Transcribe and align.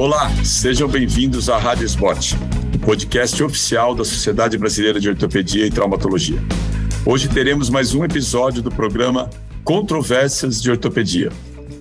Olá, 0.00 0.30
sejam 0.42 0.88
bem-vindos 0.88 1.50
à 1.50 1.58
Rádio 1.58 1.84
Spot, 1.84 2.32
o 2.74 2.78
podcast 2.78 3.42
oficial 3.42 3.94
da 3.94 4.02
Sociedade 4.02 4.56
Brasileira 4.56 4.98
de 4.98 5.10
Ortopedia 5.10 5.66
e 5.66 5.70
Traumatologia. 5.70 6.42
Hoje 7.04 7.28
teremos 7.28 7.68
mais 7.68 7.94
um 7.94 8.02
episódio 8.02 8.62
do 8.62 8.70
programa 8.70 9.28
Controvérsias 9.62 10.62
de 10.62 10.70
Ortopedia, 10.70 11.28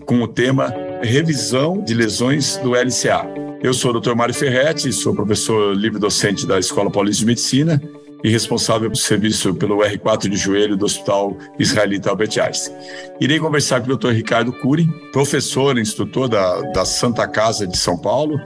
com 0.06 0.22
o 0.22 0.28
tema 0.28 0.76
Revisão 1.02 1.82
de 1.82 1.94
Lesões 1.94 2.58
do 2.58 2.72
LCA. 2.72 3.26
Eu 3.64 3.74
sou 3.74 3.96
o 3.96 4.02
Dr. 4.02 4.14
Mário 4.16 4.36
Ferretti, 4.36 4.92
sou 4.92 5.16
professor 5.16 5.74
livre-docente 5.74 6.46
da 6.46 6.60
Escola 6.60 6.92
Paulista 6.92 7.22
de 7.22 7.26
Medicina 7.26 7.82
e 8.24 8.30
responsável 8.30 8.90
pelo 8.90 9.02
serviço 9.02 9.54
pelo 9.54 9.78
R4 9.78 10.30
de 10.30 10.36
joelho 10.36 10.76
do 10.76 10.86
Hospital 10.86 11.38
Israelita 11.58 12.10
Albert 12.10 12.38
Einstein. 12.40 12.76
Irei 13.20 13.40
conversar 13.40 13.82
com 13.82 13.92
o 13.92 13.98
Dr. 13.98 14.10
Ricardo 14.10 14.52
Cury, 14.52 14.88
professor 15.12 15.78
e 15.78 15.82
instrutor 15.82 16.28
da, 16.28 16.62
da 16.74 16.86
Santa 16.86 17.28
Casa 17.28 17.66
de 17.66 17.78
São 17.78 17.98
Paulo, 17.98 18.40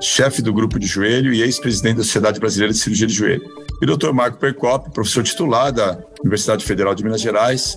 chefe 0.00 0.40
do 0.40 0.52
grupo 0.52 0.78
de 0.78 0.86
joelho 0.86 1.32
e 1.32 1.42
ex-presidente 1.42 1.96
da 1.96 2.04
Sociedade 2.04 2.38
Brasileira 2.38 2.72
de 2.72 2.78
Cirurgia 2.78 3.06
de 3.06 3.12
Joelho. 3.12 3.42
E 3.80 3.84
o 3.84 3.96
Dr. 3.96 4.12
Marco 4.12 4.38
Percop, 4.38 4.90
professor 4.92 5.24
titular 5.24 5.72
da 5.72 5.98
Universidade 6.20 6.64
Federal 6.64 6.94
de 6.94 7.02
Minas 7.02 7.20
Gerais, 7.20 7.76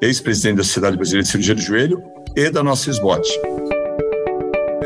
ex-presidente 0.00 0.56
da 0.56 0.64
Sociedade 0.64 0.96
Brasileira 0.96 1.22
de 1.22 1.28
Cirurgia 1.28 1.54
de 1.54 1.62
Joelho 1.62 2.02
e 2.36 2.50
da 2.50 2.62
nossa 2.62 2.90
SBOT. 2.90 3.28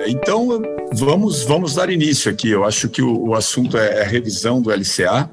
Então, 0.06 0.62
vamos, 0.92 1.42
vamos 1.44 1.74
dar 1.74 1.90
início 1.90 2.30
aqui. 2.30 2.50
Eu 2.50 2.64
acho 2.64 2.88
que 2.88 3.02
o, 3.02 3.28
o 3.28 3.34
assunto 3.34 3.76
é 3.76 4.00
a 4.00 4.02
é 4.02 4.04
revisão 4.04 4.60
do 4.60 4.70
LCA 4.70 5.28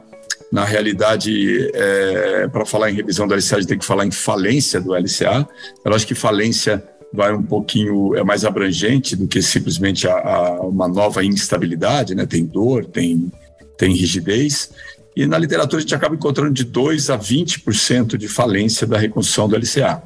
na 0.53 0.66
realidade, 0.66 1.71
é, 1.73 2.48
para 2.48 2.63
falar 2.63 2.91
em 2.91 2.93
revisão 2.93 3.27
do 3.27 3.34
LCA, 3.34 3.55
a 3.55 3.59
gente 3.59 3.70
tem 3.70 3.80
que 3.80 3.84
falar 3.84 4.05
em 4.05 4.12
falência 4.12 4.79
do 4.79 4.93
LCA. 4.93 5.49
Eu 5.84 5.91
acho 5.95 6.05
que 6.05 6.13
falência 6.13 6.88
vai 7.12 7.34
um 7.34 7.41
pouquinho, 7.41 8.16
é 8.16 8.23
mais 8.23 8.45
abrangente 8.45 9.16
do 9.16 9.27
que 9.27 9.41
simplesmente 9.41 10.07
a, 10.07 10.13
a 10.13 10.62
uma 10.62 10.88
nova 10.88 11.26
instabilidade, 11.26 12.13
né? 12.13 12.27
Tem 12.27 12.46
dor, 12.46 12.85
tem, 12.85 13.31
tem 13.79 13.96
rigidez. 13.96 14.70
E 15.15 15.26
na 15.26 15.40
literatura 15.40 15.79
a 15.79 15.81
gente 15.81 15.96
acaba 15.96 16.13
encontrando 16.13 16.54
de 16.54 16.65
2 16.65 17.09
a 17.09 17.18
20% 17.18 18.15
de 18.15 18.27
falência 18.27 18.85
da 18.85 18.99
reconstrução 18.99 19.49
do 19.49 19.55
LCA. 19.55 20.04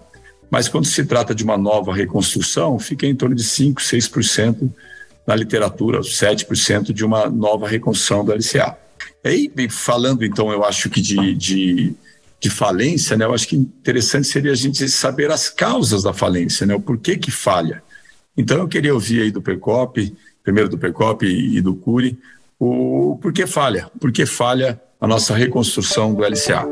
Mas 0.50 0.70
quando 0.70 0.86
se 0.86 1.03
trata 1.03 1.36
de 1.36 1.44
uma 1.44 1.58
nova 1.58 1.94
reconstrução, 1.94 2.80
fica 2.80 3.06
em 3.06 3.14
torno 3.14 3.36
de 3.36 3.44
5, 3.44 3.81
6% 3.81 4.72
na 5.28 5.36
literatura, 5.36 6.00
7% 6.00 6.94
de 6.94 7.03
uma 7.03 7.30
nova 7.30 7.68
reconstrução 7.68 8.23
do 8.23 8.31
LCA. 8.31 8.87
E 9.23 9.30
aí, 9.30 9.70
falando 9.70 10.23
então, 10.23 10.52
eu 10.52 10.64
acho 10.64 10.90
que 10.90 11.02
de, 11.02 11.36
de, 11.36 11.94
de, 12.40 12.50
falência, 12.50 13.18
né, 13.18 13.26
eu 13.26 13.34
acho 13.34 13.48
que 13.48 13.56
interessante 13.56 14.28
seria 14.28 14.52
a 14.52 14.56
gente 14.56 14.88
saber 14.90 15.32
as 15.32 15.50
causas 15.50 16.04
da 16.04 16.14
falência, 16.14 16.66
né, 16.66 16.76
o 16.76 16.80
porquê 16.80 17.18
que 17.18 17.32
falha. 17.32 17.84
Então, 18.38 18.58
eu 18.58 18.68
queria 18.68 18.94
ouvir 18.94 19.24
aí 19.24 19.32
do 19.32 19.42
Percop, 19.42 20.16
primeiro 20.44 20.70
do 20.70 20.78
Percop 20.78 21.26
e, 21.26 21.59
do 21.59 21.76
Cury, 21.76 22.18
o 22.59 23.18
porquê 23.22 23.46
falha, 23.46 23.90
por 24.00 24.12
que 24.12 24.26
falha 24.26 24.80
a 25.00 25.08
nossa 25.08 25.36
reconstrução 25.36 26.14
do 26.14 26.24
LCA. 26.24 26.68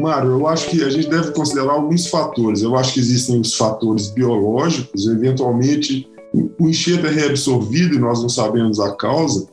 Mário, 0.00 0.30
eu 0.30 0.46
acho 0.46 0.68
que 0.68 0.82
a 0.82 0.90
gente 0.90 1.08
deve 1.08 1.32
considerar 1.32 1.72
alguns 1.72 2.06
fatores. 2.06 2.62
Eu 2.62 2.76
acho 2.76 2.94
que 2.94 3.00
existem 3.00 3.40
os 3.40 3.54
fatores 3.54 4.08
biológicos, 4.08 5.06
eventualmente 5.08 6.08
o 6.32 6.68
enxerto 6.68 7.06
é 7.06 7.10
reabsorvido 7.10 7.94
e 7.94 7.98
nós 7.98 8.20
não 8.20 8.28
sabemos 8.28 8.78
a 8.80 8.94
causa, 8.94 9.48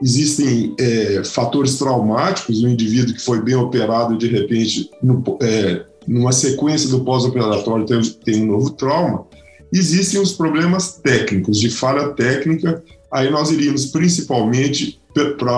existem 0.00 0.74
é, 0.78 1.22
fatores 1.24 1.78
traumáticos, 1.78 2.62
o 2.62 2.68
indivíduo 2.68 3.14
que 3.14 3.20
foi 3.22 3.42
bem 3.42 3.54
operado 3.54 4.16
de 4.16 4.26
repente, 4.26 4.90
no, 5.02 5.22
é, 5.40 5.84
numa 6.06 6.32
sequência 6.32 6.88
do 6.88 7.04
pós-operatório, 7.04 7.86
tem, 7.86 8.00
tem 8.24 8.42
um 8.42 8.46
novo 8.46 8.70
trauma. 8.70 9.26
Existem 9.72 10.20
os 10.20 10.32
problemas 10.32 10.94
técnicos, 11.02 11.58
de 11.58 11.70
falha 11.70 12.08
técnica, 12.10 12.82
aí 13.10 13.30
nós 13.30 13.50
iríamos 13.50 13.86
principalmente 13.86 15.00
para 15.38 15.52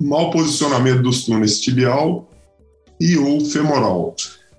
mau 0.00 0.30
posicionamento 0.30 1.02
dos 1.02 1.24
túneis 1.24 1.60
tibial 1.60 2.28
e 3.00 3.16
ou 3.16 3.40
femoral. 3.40 4.14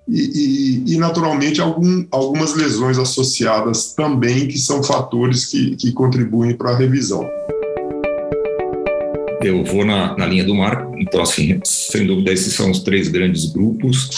E, 0.07 0.83
e, 0.85 0.93
e, 0.93 0.97
naturalmente 0.97 1.59
algum, 1.59 2.05
algumas 2.11 2.55
lesões 2.55 2.97
associadas 2.97 3.93
também 3.93 4.47
que 4.47 4.57
são 4.57 4.81
fatores 4.81 5.47
que, 5.47 5.75
que 5.75 5.91
contribuem 5.91 6.55
para 6.55 6.71
a 6.71 6.77
revisão 6.77 7.27
eu 9.41 9.63
vou 9.63 9.85
na, 9.85 10.17
na 10.17 10.25
linha 10.25 10.43
do 10.43 10.55
Marco, 10.55 10.95
então, 10.97 11.21
assim, 11.21 11.59
sem 11.63 12.05
dúvida, 12.05 12.31
esses 12.31 12.53
são 12.53 12.71
os 12.71 12.79
três 12.79 13.07
grandes 13.07 13.51
grupos. 13.51 14.09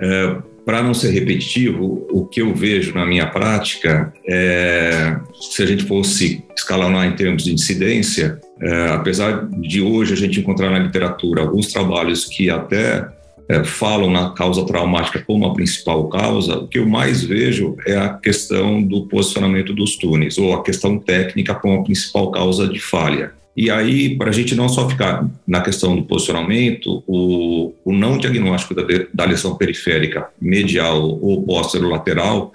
É, 0.00 0.36
Para 0.64 0.82
não 0.82 0.94
ser 0.94 1.10
repetitivo, 1.10 2.06
o 2.10 2.24
que 2.24 2.40
eu 2.40 2.54
vejo 2.54 2.94
na 2.94 3.04
minha 3.04 3.26
prática 3.26 4.12
é, 4.28 5.16
se 5.50 5.62
a 5.62 5.66
gente 5.66 5.84
fosse 5.84 6.44
escalonar 6.56 7.06
em 7.06 7.16
termos 7.16 7.42
de 7.44 7.52
incidência, 7.52 8.38
é, 8.60 8.90
apesar 8.90 9.48
de 9.48 9.82
hoje 9.82 10.12
a 10.12 10.16
gente 10.16 10.38
encontrar 10.38 10.70
na 10.70 10.78
literatura 10.78 11.42
alguns 11.42 11.66
trabalhos 11.72 12.26
que 12.26 12.48
até 12.48 13.08
é, 13.48 13.64
falam 13.64 14.08
na 14.08 14.30
causa 14.30 14.64
traumática 14.64 15.18
como 15.26 15.44
a 15.46 15.52
principal 15.52 16.08
causa, 16.08 16.58
o 16.58 16.68
que 16.68 16.78
eu 16.78 16.88
mais 16.88 17.24
vejo 17.24 17.76
é 17.84 17.96
a 17.96 18.10
questão 18.10 18.80
do 18.80 19.08
posicionamento 19.08 19.74
dos 19.74 19.96
túneis, 19.96 20.38
ou 20.38 20.54
a 20.54 20.62
questão 20.62 20.96
técnica 20.96 21.56
como 21.56 21.80
a 21.80 21.82
principal 21.82 22.30
causa 22.30 22.68
de 22.68 22.78
falha. 22.78 23.32
E 23.56 23.70
aí, 23.70 24.16
para 24.16 24.30
a 24.30 24.32
gente 24.32 24.54
não 24.54 24.68
só 24.68 24.88
ficar 24.88 25.28
na 25.46 25.60
questão 25.60 25.94
do 25.94 26.04
posicionamento, 26.04 27.02
o, 27.06 27.74
o 27.84 27.92
não 27.92 28.16
diagnóstico 28.16 28.74
da, 28.74 28.82
da 29.12 29.24
lesão 29.24 29.56
periférica 29.56 30.28
medial 30.40 31.18
ou 31.20 31.44
lateral 31.82 32.52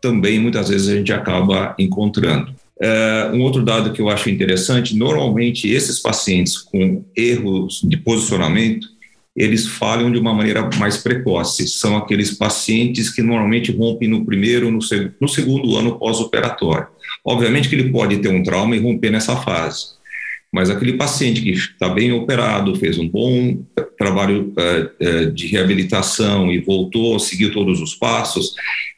também 0.00 0.38
muitas 0.38 0.68
vezes 0.68 0.88
a 0.88 0.96
gente 0.96 1.12
acaba 1.12 1.74
encontrando. 1.78 2.54
É, 2.82 3.30
um 3.34 3.42
outro 3.42 3.62
dado 3.62 3.92
que 3.92 4.00
eu 4.00 4.08
acho 4.08 4.30
interessante, 4.30 4.96
normalmente 4.96 5.68
esses 5.68 5.98
pacientes 5.98 6.56
com 6.56 7.04
erros 7.14 7.82
de 7.84 7.98
posicionamento, 7.98 8.88
eles 9.36 9.66
falham 9.66 10.10
de 10.10 10.18
uma 10.18 10.32
maneira 10.32 10.68
mais 10.78 10.96
precoce. 10.96 11.68
São 11.68 11.96
aqueles 11.96 12.30
pacientes 12.32 13.10
que 13.10 13.22
normalmente 13.22 13.70
rompem 13.70 14.08
no 14.08 14.24
primeiro, 14.24 14.70
no, 14.70 14.82
seg 14.82 15.12
no 15.20 15.28
segundo 15.28 15.76
ano 15.76 15.98
pós-operatório. 15.98 16.86
Obviamente 17.24 17.68
que 17.68 17.74
ele 17.74 17.90
pode 17.90 18.16
ter 18.18 18.28
um 18.28 18.42
trauma 18.42 18.74
e 18.74 18.80
romper 18.80 19.10
nessa 19.10 19.36
fase 19.36 19.99
mas 20.52 20.68
aquele 20.68 20.94
paciente 20.94 21.42
que 21.42 21.50
está 21.50 21.88
bem 21.88 22.12
operado, 22.12 22.74
fez 22.74 22.98
um 22.98 23.08
bom 23.08 23.62
trabalho 23.96 24.52
é, 24.56 24.90
é, 24.98 25.24
de 25.26 25.46
reabilitação 25.46 26.50
e 26.50 26.60
voltou, 26.60 27.18
seguiu 27.20 27.52
todos 27.52 27.80
os 27.80 27.94
passos, 27.94 28.54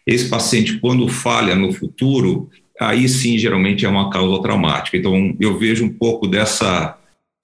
esse 0.07 0.29
paciente, 0.29 0.79
quando 0.79 1.07
falha 1.09 1.55
no 1.55 1.73
futuro, 1.73 2.49
aí 2.81 3.09
sim 3.09 3.39
geralmente 3.39 3.85
é 3.85 3.89
uma 3.89 4.11
causa 4.11 4.43
traumática. 4.43 4.97
Então, 4.97 5.37
eu 5.39 5.59
vejo 5.59 5.85
um 5.85 5.93
pouco 5.93 6.27
dessa, 6.27 6.97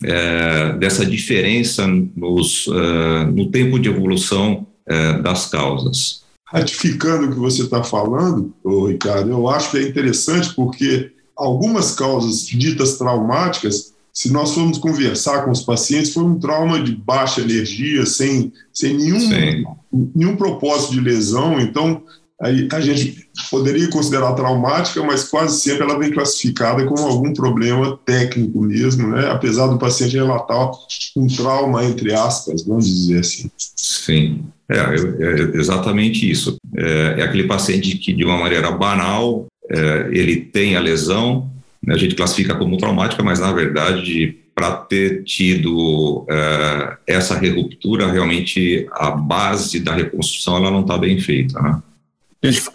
é, 0.03 0.73
dessa 0.73 1.05
diferença 1.05 1.87
nos, 1.87 2.67
é, 2.67 3.25
no 3.27 3.51
tempo 3.51 3.79
de 3.79 3.89
evolução 3.89 4.67
é, 4.87 5.19
das 5.19 5.47
causas. 5.47 6.25
Ratificando 6.47 7.27
o 7.27 7.31
que 7.31 7.39
você 7.39 7.63
está 7.63 7.85
falando, 7.85 8.55
Ricardo, 8.89 9.31
eu 9.31 9.49
acho 9.49 9.71
que 9.71 9.77
é 9.77 9.83
interessante 9.83 10.55
porque 10.55 11.13
algumas 11.37 11.95
causas 11.95 12.47
ditas 12.47 12.97
traumáticas 12.97 13.93
se 14.19 14.33
nós 14.33 14.53
formos 14.53 14.79
conversar 14.79 15.45
com 15.45 15.53
os 15.53 15.63
pacientes, 15.63 16.13
foi 16.13 16.25
um 16.25 16.41
trauma 16.41 16.83
de 16.83 16.91
baixa 16.91 17.41
energia, 17.41 18.05
sem, 18.05 18.53
sem 18.73 18.97
nenhum, 18.97 19.65
nenhum 20.13 20.35
propósito 20.35 20.95
de 20.95 21.01
lesão. 21.01 21.61
Então, 21.61 22.03
aí 22.43 22.67
a 22.73 22.81
gente 22.81 23.29
poderia 23.49 23.89
considerar 23.89 24.33
traumática, 24.33 25.01
mas 25.05 25.23
quase 25.23 25.61
sempre 25.61 25.85
ela 25.85 25.97
vem 25.97 26.11
classificada 26.11 26.85
como 26.85 27.07
algum 27.07 27.33
problema 27.33 27.97
técnico 28.05 28.61
mesmo, 28.61 29.07
né? 29.07 29.31
apesar 29.31 29.69
do 29.69 29.79
paciente 29.79 30.17
relatar 30.17 30.69
um 31.17 31.29
trauma, 31.29 31.85
entre 31.85 32.13
aspas, 32.13 32.65
vamos 32.65 32.89
dizer 32.89 33.21
assim. 33.21 33.49
Sim, 33.57 34.41
é, 34.69 34.79
é 34.79 35.57
exatamente 35.57 36.29
isso. 36.29 36.57
É, 36.77 37.15
é, 37.19 37.23
aquele 37.23 37.45
paciente 37.45 37.97
que, 37.97 38.13
de 38.13 38.25
uma 38.25 38.37
maneira 38.37 38.73
banal, 38.73 39.47
é, 39.71 40.09
ele 40.11 40.41
tem 40.41 40.75
a 40.75 40.81
lesão, 40.81 41.49
a 41.91 41.97
gente 41.97 42.15
classifica 42.15 42.55
como 42.55 42.77
traumática, 42.77 43.23
mas 43.23 43.41
na 43.41 43.53
verdade, 43.53 44.37
para 44.55 44.73
ter 44.73 45.23
tido 45.23 46.27
é, 46.29 46.97
essa 47.07 47.39
ruptura, 47.39 48.11
realmente 48.11 48.89
a 48.93 49.11
base 49.11 49.79
da 49.81 49.95
reconstrução 49.95 50.57
ela 50.57 50.71
não 50.71 50.81
está 50.81 50.99
bem 50.99 51.21
feita. 51.21 51.61
Né? 51.61 51.81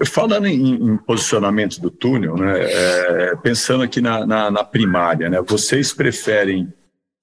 Falando 0.06 0.46
em, 0.48 0.76
em, 0.76 0.98
posicionamento 0.98 1.80
do 1.80 1.90
túnel, 1.90 2.36
né, 2.36 2.60
é, 2.62 3.36
pensando 3.42 3.84
aqui 3.84 4.02
na, 4.02 4.26
na, 4.26 4.52
na, 4.52 4.64
primária, 4.64 5.30
né, 5.30 5.42
vocês 5.42 5.94
preferem 5.94 6.72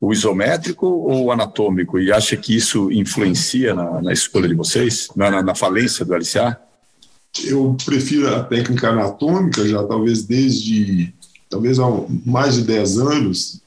o 0.01 0.13
isométrico 0.13 0.87
ou 0.87 1.25
o 1.25 1.33
anatômico? 1.33 1.99
E 1.99 2.11
acha 2.11 2.37
que 2.37 2.57
isso 2.57 2.91
influencia 2.91 3.75
na, 3.75 4.01
na 4.01 4.13
escolha 4.13 4.49
de 4.49 4.55
vocês, 4.55 5.09
na, 5.15 5.43
na, 5.43 5.55
falência 5.55 6.05
do 6.05 6.15
LCA? 6.15 6.59
Eu 7.45 7.77
prefiro 7.85 8.35
a 8.35 8.43
técnica 8.43 8.89
anatômica, 8.89 9.69
já 9.69 9.85
talvez 9.85 10.25
desde 10.25 11.13
talvez 11.50 11.79
há 11.79 11.87
mais 12.25 12.55
de 12.55 12.62
10 12.62 12.99
anos, 12.99 13.61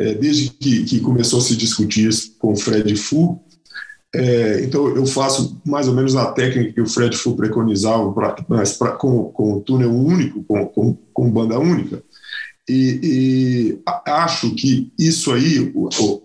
é, 0.00 0.14
desde 0.14 0.50
que, 0.50 0.84
que, 0.84 1.00
começou 1.00 1.38
a 1.38 1.42
se 1.42 1.56
discutir 1.56 2.08
isso 2.08 2.34
com 2.38 2.52
o 2.52 2.56
Fred 2.56 2.94
Fu. 2.96 3.40
É, 4.14 4.62
então, 4.64 4.94
eu 4.94 5.06
faço 5.06 5.58
mais 5.64 5.88
ou 5.88 5.94
menos 5.94 6.16
a 6.16 6.32
técnica 6.32 6.72
que 6.72 6.80
o 6.80 6.86
Fred 6.86 7.16
Fu 7.16 7.36
preconizava, 7.36 8.12
pra, 8.12 8.32
pra, 8.32 8.92
com, 8.92 9.24
com 9.26 9.60
túnel 9.60 9.94
único, 9.94 10.42
com, 10.42 10.66
com, 10.66 10.98
com 11.14 11.30
banda 11.30 11.58
única. 11.58 12.02
E, 12.68 13.00
e 13.02 13.78
acho 14.06 14.54
que 14.54 14.92
isso 14.98 15.32
aí, 15.32 15.72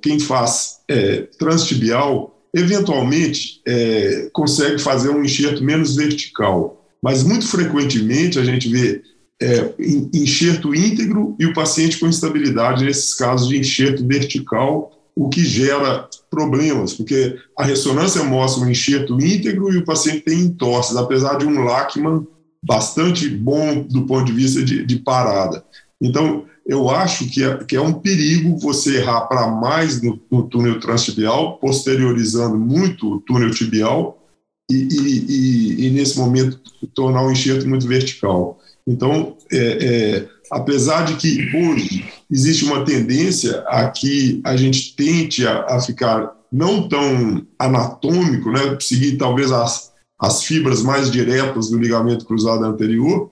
quem 0.02 0.20
faz 0.20 0.80
é, 0.88 1.22
transtibial, 1.38 2.42
eventualmente 2.54 3.62
é, 3.66 4.30
consegue 4.34 4.80
fazer 4.80 5.10
um 5.10 5.24
enxerto 5.24 5.64
menos 5.64 5.96
vertical, 5.96 6.86
mas 7.02 7.24
muito 7.24 7.48
frequentemente 7.48 8.40
a 8.40 8.44
gente 8.44 8.68
vê 8.68 9.02
é, 9.42 9.74
enxerto 10.14 10.74
íntegro 10.74 11.36
e 11.40 11.46
o 11.46 11.54
paciente 11.54 12.00
com 12.00 12.08
instabilidade 12.08 12.84
nesses 12.84 13.14
casos 13.14 13.48
de 13.50 13.58
enxerto 13.58 14.06
vertical, 14.06 14.92
o 15.16 15.30
que 15.30 15.44
gera 15.44 16.08
problemas, 16.30 16.94
porque 16.94 17.38
a 17.58 17.64
ressonância 17.64 18.24
mostra 18.24 18.64
um 18.64 18.70
enxerto 18.70 19.20
íntegro 19.20 19.74
e 19.74 19.78
o 19.78 19.86
paciente 19.86 20.22
tem 20.22 20.40
entorses, 20.42 20.96
apesar 20.96 21.38
de 21.38 21.46
um 21.46 21.64
Lachman 21.64 22.26
bastante 22.64 23.30
bom 23.30 23.82
do 23.84 24.06
ponto 24.06 24.26
de 24.26 24.32
vista 24.32 24.64
de, 24.64 24.86
de 24.86 25.00
parada. 25.00 25.64
Então, 26.02 26.46
eu 26.66 26.90
acho 26.90 27.30
que 27.30 27.44
é, 27.44 27.64
que 27.64 27.76
é 27.76 27.82
um 27.82 27.94
perigo 27.94 28.58
você 28.58 28.98
errar 28.98 29.22
para 29.22 29.48
mais 29.48 30.02
no, 30.02 30.20
no, 30.30 30.44
túnel 30.44 30.80
transtibial, 30.80 31.58
posteriorizando 31.60 32.58
muito 32.58 33.16
o 33.16 33.20
túnel 33.22 33.52
tibial 33.52 34.22
e, 34.70 34.76
e, 34.76 35.26
e, 35.30 35.88
e 35.88 35.90
nesse 35.92 36.18
momento, 36.18 36.60
tornar 36.94 37.26
o 37.26 37.32
enxerto 37.32 37.68
muito 37.68 37.88
vertical. 37.88 38.60
Então, 38.88 39.36
é, 39.52 39.58
é, 39.58 40.28
apesar 40.50 41.04
de 41.04 41.16
que 41.16 41.56
hoje 41.56 42.06
existe 42.32 42.64
uma 42.64 42.86
tendência 42.86 43.60
a 43.68 43.90
que 43.90 44.42
a 44.46 44.56
gente 44.56 44.96
tente 44.96 45.46
a, 45.46 45.66
a 45.66 45.82
ficar 45.82 46.34
não 46.52 46.88
tão 46.88 47.46
anatômico, 47.60 48.50
né, 48.50 48.78
seguir 48.80 49.18
talvez 49.18 49.52
as, 49.52 49.92
as 50.18 50.44
fibras 50.44 50.82
mais 50.82 51.12
diretas 51.12 51.70
do 51.70 51.78
ligamento 51.78 52.26
cruzado 52.26 52.64
anterior, 52.64 53.30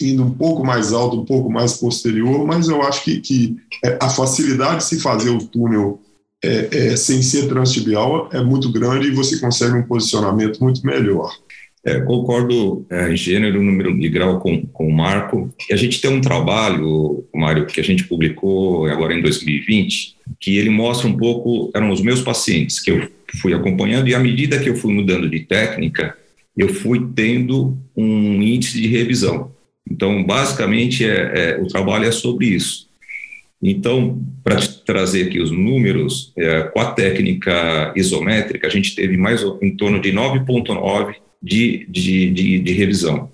indo 0.00 0.22
um 0.22 0.30
pouco 0.30 0.64
mais 0.64 0.92
alto, 0.92 1.20
um 1.20 1.24
pouco 1.24 1.50
mais 1.50 1.74
posterior, 1.74 2.46
mas 2.46 2.68
eu 2.68 2.82
acho 2.82 3.04
que, 3.04 3.20
que 3.20 3.56
é, 3.84 3.98
a 4.00 4.08
facilidade 4.08 4.78
de 4.78 4.84
se 4.84 5.00
fazer 5.00 5.30
o 5.30 5.44
túnel 5.44 6.00
é, 6.42 6.68
é, 6.92 6.96
sem 6.96 7.22
ser 7.22 7.48
transtibial 7.48 8.28
é 8.32 8.42
muito 8.42 8.72
grande 8.72 9.08
e 9.08 9.14
você 9.14 9.38
consegue 9.38 9.74
um 9.74 9.82
posicionamento 9.82 10.58
muito 10.60 10.84
melhor. 10.86 11.30
É, 11.82 11.98
concordo 12.00 12.84
é, 12.90 13.10
em 13.10 13.16
gênero, 13.16 13.62
número 13.62 13.98
de 13.98 14.08
grau 14.08 14.38
com, 14.38 14.66
com 14.66 14.86
o 14.86 14.92
Marco. 14.92 15.52
E 15.68 15.72
a 15.72 15.76
gente 15.76 16.00
tem 16.00 16.10
um 16.10 16.20
trabalho, 16.20 17.24
Mário, 17.34 17.66
que 17.66 17.80
a 17.80 17.84
gente 17.84 18.04
publicou 18.04 18.86
agora 18.86 19.14
em 19.14 19.22
2020, 19.22 20.16
que 20.38 20.58
ele 20.58 20.68
mostra 20.68 21.08
um 21.08 21.16
pouco, 21.16 21.70
eram 21.74 21.90
os 21.90 22.02
meus 22.02 22.20
pacientes 22.20 22.78
que 22.80 22.90
eu 22.90 23.08
fui 23.40 23.54
acompanhando, 23.54 24.08
e 24.08 24.14
à 24.14 24.18
medida 24.18 24.58
que 24.58 24.68
eu 24.68 24.76
fui 24.76 24.92
mudando 24.92 25.28
de 25.28 25.40
técnica, 25.40 26.16
eu 26.56 26.68
fui 26.68 27.00
tendo 27.14 27.78
um 27.96 28.42
índice 28.42 28.78
de 28.78 28.86
revisão. 28.86 29.52
Então, 29.90 30.22
basicamente, 30.22 31.04
é, 31.04 31.54
é 31.54 31.58
o 31.60 31.66
trabalho 31.66 32.04
é 32.04 32.12
sobre 32.12 32.46
isso. 32.46 32.90
Então, 33.62 34.22
para 34.44 34.56
trazer 34.84 35.26
aqui 35.26 35.38
os 35.38 35.50
números, 35.50 36.32
é, 36.36 36.62
com 36.62 36.80
a 36.80 36.92
técnica 36.92 37.92
isométrica, 37.96 38.66
a 38.66 38.70
gente 38.70 38.94
teve 38.94 39.16
mais 39.16 39.42
em 39.62 39.74
torno 39.76 40.00
de 40.00 40.12
9,9 40.12 41.14
de, 41.42 41.86
de, 41.88 42.30
de, 42.30 42.58
de, 42.58 42.72
revisão. 42.72 43.30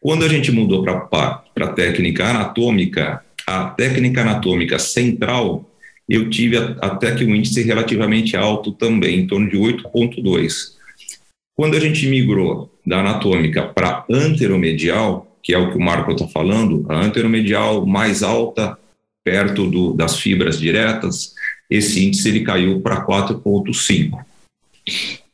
Quando 0.00 0.24
a 0.24 0.28
gente 0.28 0.50
mudou 0.50 0.82
para 0.82 1.42
a 1.60 1.72
técnica 1.72 2.26
anatômica, 2.26 3.24
a 3.46 3.64
técnica 3.70 4.22
anatômica 4.22 4.78
central, 4.78 5.70
eu 6.08 6.28
tive 6.28 6.56
até 6.80 7.14
que 7.14 7.24
um 7.24 7.34
índice 7.34 7.62
relativamente 7.62 8.36
alto 8.36 8.72
também, 8.72 9.20
em 9.20 9.26
torno 9.26 9.48
de 9.48 9.56
8,2. 9.56 10.74
Quando 11.54 11.76
a 11.76 11.80
gente 11.80 12.06
migrou 12.06 12.70
da 12.86 13.00
anatômica 13.00 13.62
para 13.62 14.04
anteromedial, 14.10 15.38
que 15.42 15.54
é 15.54 15.58
o 15.58 15.70
que 15.70 15.76
o 15.76 15.80
Marco 15.80 16.12
está 16.12 16.26
falando, 16.26 16.84
a 16.88 16.96
anteromedial 16.96 17.86
mais 17.86 18.22
alta, 18.22 18.78
perto 19.24 19.66
do, 19.66 19.92
das 19.92 20.18
fibras 20.18 20.58
diretas, 20.58 21.34
esse 21.68 22.04
índice 22.04 22.28
ele 22.28 22.40
caiu 22.40 22.80
para 22.80 23.04
4,5. 23.06 24.18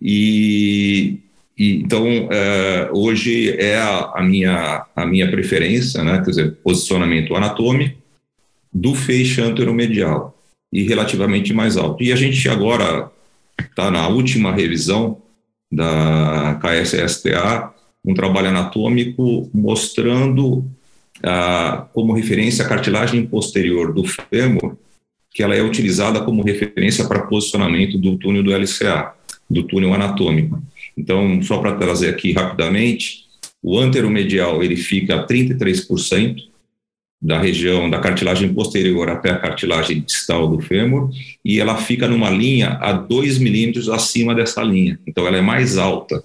E, 0.01 1.21
e, 1.59 1.77
então, 1.77 2.07
é, 2.31 2.91
hoje 2.93 3.51
é 3.59 3.79
a, 3.79 4.13
a, 4.17 4.23
minha, 4.23 4.85
a 4.95 5.07
minha 5.07 5.31
preferência, 5.31 6.05
né, 6.05 6.19
quer 6.19 6.31
dizer, 6.31 6.57
posicionamento 6.57 7.35
anatômico 7.35 7.97
do 8.73 8.95
feixe 8.95 9.41
anteromedial 9.41 10.39
e 10.71 10.83
relativamente 10.83 11.55
mais 11.55 11.79
alto. 11.79 12.03
E 12.03 12.13
a 12.13 12.17
gente 12.17 12.47
agora 12.49 13.11
está 13.59 13.91
na 13.91 14.07
última 14.09 14.53
revisão 14.53 15.23
da 15.73 16.61
KSSTA, 16.61 17.73
um 18.05 18.13
trabalho 18.13 18.49
anatômico 18.49 19.51
mostrando 19.53 20.65
ah, 21.23 21.87
como 21.95 22.13
referência 22.13 22.65
a 22.65 22.69
cartilagem 22.69 23.27
posterior 23.27 23.95
do 23.95 24.05
fêmur, 24.05 24.77
que 25.33 25.43
ela 25.43 25.55
é 25.55 25.63
utilizada 25.63 26.21
como 26.23 26.43
referência 26.43 27.07
para 27.07 27.27
posicionamento 27.27 27.97
do 27.97 28.19
túnel 28.19 28.43
do 28.43 28.55
LCA, 28.55 29.13
do 29.49 29.63
túnel 29.63 29.95
anatômico. 29.95 30.63
Então, 30.97 31.43
só 31.43 31.59
para 31.59 31.77
trazer 31.77 32.09
aqui 32.09 32.33
rapidamente, 32.33 33.25
o 33.63 33.79
anteromedial 33.79 34.63
ele 34.63 34.77
fica 34.77 35.17
a 35.17 35.27
33% 35.27 36.37
da 37.21 37.39
região 37.39 37.89
da 37.89 37.99
cartilagem 37.99 38.53
posterior 38.53 39.09
até 39.09 39.31
a 39.31 39.39
cartilagem 39.39 40.01
distal 40.01 40.47
do 40.49 40.61
fêmur 40.61 41.11
e 41.45 41.59
ela 41.59 41.77
fica 41.77 42.07
numa 42.07 42.31
linha 42.31 42.79
a 42.81 42.93
2 42.93 43.39
milímetros 43.39 43.89
acima 43.89 44.35
dessa 44.35 44.63
linha. 44.63 44.99
Então, 45.07 45.27
ela 45.27 45.39
é 45.39 45.43
mais 45.43 45.77
alta. 45.77 46.23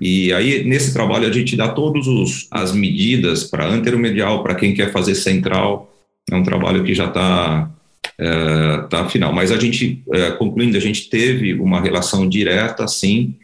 E 0.00 0.32
aí, 0.32 0.64
nesse 0.64 0.92
trabalho, 0.92 1.28
a 1.28 1.32
gente 1.32 1.54
dá 1.54 1.68
todas 1.68 2.06
as 2.50 2.72
medidas 2.72 3.44
para 3.44 3.66
anteromedial, 3.66 4.42
para 4.42 4.54
quem 4.54 4.74
quer 4.74 4.90
fazer 4.90 5.14
central. 5.14 5.94
É 6.30 6.34
um 6.34 6.42
trabalho 6.42 6.82
que 6.82 6.94
já 6.94 7.06
está 7.06 7.70
é, 8.18 8.78
tá 8.88 9.08
final. 9.08 9.32
Mas 9.32 9.52
a 9.52 9.58
gente, 9.58 10.02
é, 10.12 10.30
concluindo, 10.32 10.76
a 10.76 10.80
gente 10.80 11.08
teve 11.10 11.54
uma 11.54 11.80
relação 11.80 12.28
direta, 12.28 12.88
sim, 12.88 13.34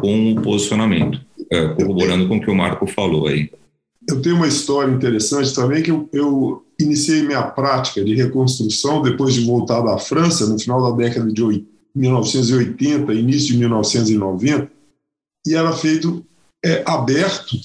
com 0.00 0.32
o 0.32 0.42
posicionamento, 0.42 1.20
é, 1.50 1.68
corroborando 1.68 2.28
com 2.28 2.36
o 2.36 2.40
que 2.40 2.50
o 2.50 2.54
Marco 2.54 2.86
falou 2.86 3.26
aí. 3.26 3.50
Eu 4.08 4.22
tenho 4.22 4.36
uma 4.36 4.46
história 4.46 4.92
interessante 4.92 5.54
também, 5.54 5.82
que 5.82 5.90
eu, 5.90 6.08
eu 6.12 6.64
iniciei 6.80 7.22
minha 7.22 7.42
prática 7.42 8.04
de 8.04 8.14
reconstrução 8.14 9.02
depois 9.02 9.34
de 9.34 9.44
voltar 9.44 9.80
da 9.80 9.98
França, 9.98 10.46
no 10.46 10.58
final 10.58 10.82
da 10.82 10.96
década 10.96 11.30
de 11.30 11.64
1980, 11.94 13.12
início 13.14 13.52
de 13.52 13.58
1990, 13.58 14.70
e 15.46 15.54
era 15.54 15.72
feito 15.72 16.24
é, 16.64 16.84
aberto, 16.86 17.56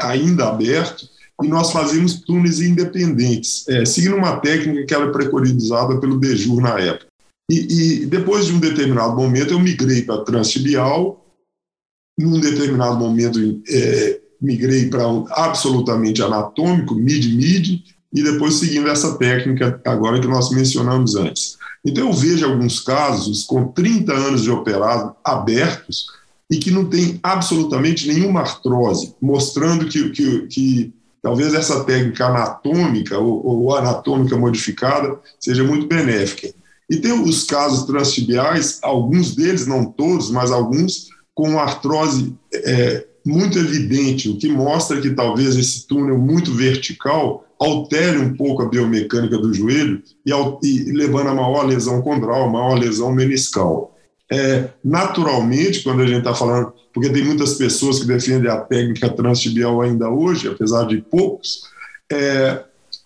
ainda 0.00 0.48
aberto, 0.48 1.08
e 1.42 1.48
nós 1.48 1.70
fazíamos 1.70 2.20
túneis 2.20 2.60
independentes, 2.60 3.66
é, 3.68 3.84
seguindo 3.84 4.16
uma 4.16 4.40
técnica 4.40 4.84
que 4.84 4.94
era 4.94 5.10
preconizada 5.12 6.00
pelo 6.00 6.18
Dejur 6.18 6.60
na 6.60 6.78
época. 6.80 7.06
E, 7.50 8.02
e, 8.02 8.06
depois 8.06 8.46
de 8.46 8.52
um 8.52 8.60
determinado 8.60 9.16
momento 9.16 9.54
eu 9.54 9.60
migrei 9.60 10.02
para 10.02 10.22
transtibial, 10.22 11.24
num 12.18 12.40
determinado 12.40 12.96
momento 12.96 13.38
é, 13.68 14.20
migrei 14.40 14.88
para 14.88 15.06
um 15.08 15.24
absolutamente 15.30 16.22
anatômico, 16.22 16.94
mid-mid, 16.94 17.82
e 18.12 18.22
depois 18.22 18.54
seguindo 18.54 18.88
essa 18.88 19.16
técnica 19.16 19.80
agora 19.86 20.20
que 20.20 20.26
nós 20.26 20.50
mencionamos 20.50 21.14
antes. 21.14 21.56
Então 21.84 22.08
eu 22.08 22.12
vejo 22.12 22.44
alguns 22.44 22.80
casos 22.80 23.44
com 23.44 23.68
30 23.68 24.12
anos 24.12 24.42
de 24.42 24.50
operado 24.50 25.14
abertos, 25.24 26.06
e 26.50 26.56
que 26.56 26.70
não 26.70 26.86
tem 26.86 27.20
absolutamente 27.22 28.08
nenhuma 28.08 28.40
artrose, 28.40 29.14
mostrando 29.20 29.86
que, 29.86 30.10
que, 30.10 30.46
que 30.46 30.94
talvez 31.22 31.52
essa 31.52 31.84
técnica 31.84 32.26
anatômica 32.26 33.18
ou, 33.18 33.46
ou, 33.46 33.76
anatômica 33.76 34.36
modificada 34.36 35.18
seja 35.38 35.62
muito 35.62 35.86
benéfica. 35.86 36.48
E 36.88 36.96
tem 36.96 37.12
os 37.12 37.44
casos 37.44 37.84
transtibiais, 37.86 38.78
alguns 38.82 39.34
deles, 39.34 39.66
não 39.66 39.84
todos, 39.84 40.30
mas 40.30 40.50
alguns, 40.50 41.08
com 41.38 41.56
artrose 41.56 42.34
é, 42.52 43.06
muito 43.24 43.60
evidente, 43.60 44.28
o 44.28 44.36
que 44.36 44.48
mostra 44.48 45.00
que 45.00 45.10
talvez 45.10 45.54
esse 45.54 45.86
túnel 45.86 46.18
muito 46.18 46.52
vertical 46.52 47.46
altere 47.60 48.18
um 48.18 48.34
pouco 48.34 48.62
a 48.62 48.68
biomecânica 48.68 49.38
do 49.38 49.54
joelho 49.54 50.02
e, 50.26 50.32
e 50.32 50.90
levando 50.90 51.28
a 51.28 51.34
maior 51.36 51.64
lesão 51.64 52.02
condral, 52.02 52.50
maior 52.50 52.76
lesão 52.76 53.12
meniscal 53.12 53.96
é, 54.28 54.70
naturalmente, 54.84 55.84
quando 55.84 56.02
a 56.02 56.06
gente 56.08 56.18
está 56.18 56.34
falando, 56.34 56.72
porque 56.92 57.08
tem 57.08 57.24
muitas 57.24 57.54
pessoas 57.54 58.00
que 58.00 58.06
defendem 58.06 58.50
a 58.50 58.56
técnica 58.56 59.08
transtibial 59.08 59.80
ainda 59.80 60.10
hoje, 60.10 60.48
apesar 60.48 60.88
de 60.88 61.00
poucos, 61.00 61.62
é, 62.12 62.64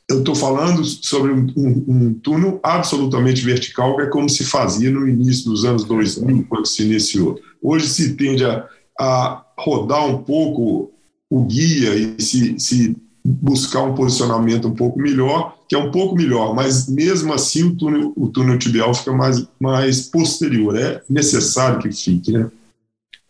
eu 0.09 0.21
estou 0.21 0.35
falando 0.35 0.83
sobre 0.85 1.33
um, 1.33 1.47
um, 1.55 1.85
um, 1.87 2.15
túnel 2.15 2.59
absolutamente 2.63 3.45
vertical, 3.45 3.95
que 3.95 4.03
é 4.03 4.07
como 4.07 4.29
se 4.29 4.43
fazia 4.43 4.91
no 4.91 5.07
início 5.07 5.51
dos 5.51 5.67
anos 5.67 5.85
2000, 5.85 6.47
quando 6.49 6.67
se 6.67 6.83
iniciou. 6.83 7.39
Hoje 7.63 7.89
se 7.89 8.15
tende 8.15 8.45
a, 8.45 8.67
a 8.99 9.45
rodar 9.59 10.07
um 10.07 10.19
pouco 10.23 10.91
o 11.31 11.45
guia 11.45 11.95
e 11.95 12.21
se, 12.21 12.59
se 12.59 12.97
buscar 13.25 13.83
um 13.83 13.95
posicionamento 13.95 14.69
um 14.69 14.75
pouco 14.75 14.99
melhor, 14.99 15.57
que 15.69 15.75
é 15.75 15.79
um 15.79 15.91
pouco 15.91 16.17
melhor, 16.17 16.55
mas 16.55 16.89
mesmo 16.89 17.33
assim 17.33 17.63
o 17.65 17.75
túnel, 17.75 18.13
o 18.17 18.29
túnel 18.29 18.59
tibial 18.59 18.93
fica 18.93 19.13
mais, 19.13 19.47
mais 19.61 20.03
posterior. 20.03 20.77
É 20.77 21.01
necessário 21.09 21.79
que 21.79 21.91
fique, 21.93 22.33
né? 22.33 22.51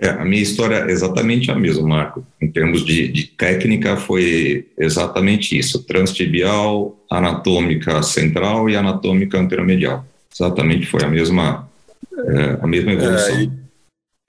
É, 0.01 0.09
a 0.09 0.25
minha 0.25 0.43
história 0.43 0.75
é 0.77 0.91
exatamente 0.91 1.49
a 1.49 1.55
mesma, 1.55 1.87
Marco. 1.87 2.27
Em 2.41 2.51
termos 2.51 2.85
de, 2.85 3.07
de 3.07 3.29
técnica, 3.29 3.97
foi 3.97 4.67
exatamente 4.77 5.57
isso: 5.57 5.85
transtibial, 5.85 6.99
anatômica 7.09 8.03
central 8.03 8.69
e 8.69 8.75
anatômica 8.75 9.39
anteromedial. 9.39 10.05
Exatamente 10.35 10.87
foi 10.87 11.05
a 11.05 11.09
mesma, 11.09 11.69
é, 12.27 12.59
a 12.61 12.67
mesma 12.67 12.91
evolução. 12.91 13.37
É, 13.37 13.43
e... 13.45 13.62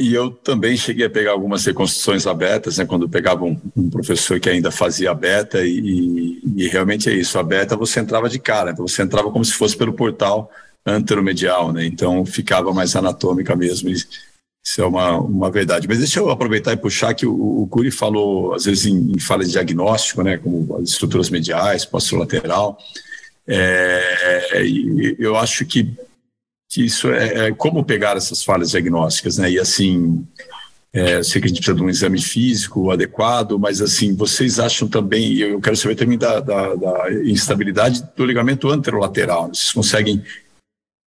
E 0.03 0.13
eu 0.13 0.29
também 0.29 0.75
cheguei 0.75 1.05
a 1.05 1.09
pegar 1.09 1.31
algumas 1.31 1.65
reconstruções 1.65 2.27
abertas, 2.27 2.77
né, 2.77 2.85
quando 2.85 3.07
pegava 3.07 3.45
um, 3.45 3.57
um 3.73 3.89
professor 3.89 4.37
que 4.37 4.49
ainda 4.49 4.69
fazia 4.69 5.13
beta, 5.13 5.65
e, 5.65 6.41
e, 6.57 6.67
realmente 6.67 7.09
é 7.09 7.13
isso, 7.13 7.39
a 7.39 7.43
beta 7.43 7.77
você 7.77 8.01
entrava 8.01 8.27
de 8.27 8.37
cara, 8.37 8.71
então 8.71 8.85
você 8.85 9.01
entrava 9.01 9.31
como 9.31 9.45
se 9.45 9.53
fosse 9.53 9.77
pelo 9.77 9.93
portal 9.93 10.51
anteromedial, 10.85 11.71
né, 11.71 11.85
então 11.85 12.25
ficava 12.25 12.73
mais 12.73 12.97
anatômica 12.97 13.55
mesmo, 13.55 13.89
isso 13.89 14.81
é 14.81 14.85
uma, 14.85 15.19
uma 15.19 15.49
verdade. 15.49 15.87
Mas 15.87 15.99
deixa 15.99 16.19
eu 16.19 16.29
aproveitar 16.29 16.73
e 16.73 16.77
puxar 16.77 17.13
que 17.13 17.25
o, 17.25 17.61
o 17.61 17.67
Curi 17.67 17.89
falou, 17.89 18.53
às 18.53 18.65
vezes, 18.65 18.85
em, 18.85 19.13
em 19.13 19.19
fala 19.19 19.45
de 19.45 19.51
diagnóstico, 19.51 20.21
né, 20.21 20.37
como 20.37 20.79
as 20.79 20.89
estruturas 20.89 21.29
mediais, 21.29 21.85
posterolateral. 21.85 22.77
É, 23.47 24.61
eu 25.17 25.37
acho 25.37 25.65
que, 25.65 25.95
que 26.73 26.83
isso 26.83 27.11
é, 27.11 27.49
é, 27.49 27.51
como 27.51 27.85
pegar 27.85 28.17
essas 28.17 28.43
falhas 28.43 28.71
diagnósticas, 28.71 29.37
né? 29.37 29.51
E 29.51 29.59
assim, 29.59 30.25
é, 30.91 31.17
eu 31.17 31.23
sei 31.23 31.39
que 31.39 31.45
a 31.45 31.47
gente 31.49 31.57
precisa 31.57 31.77
de 31.77 31.83
um 31.83 31.89
exame 31.89 32.19
físico 32.19 32.89
adequado, 32.89 33.59
mas 33.59 33.79
assim, 33.79 34.15
vocês 34.15 34.59
acham 34.59 34.87
também, 34.87 35.37
eu 35.37 35.61
quero 35.61 35.77
saber 35.77 35.93
também 35.93 36.17
da, 36.17 36.39
da, 36.39 36.73
da 36.73 37.13
instabilidade 37.25 38.03
do 38.17 38.25
ligamento 38.25 38.71
anterolateral. 38.71 39.49
Vocês 39.49 39.71
conseguem 39.71 40.23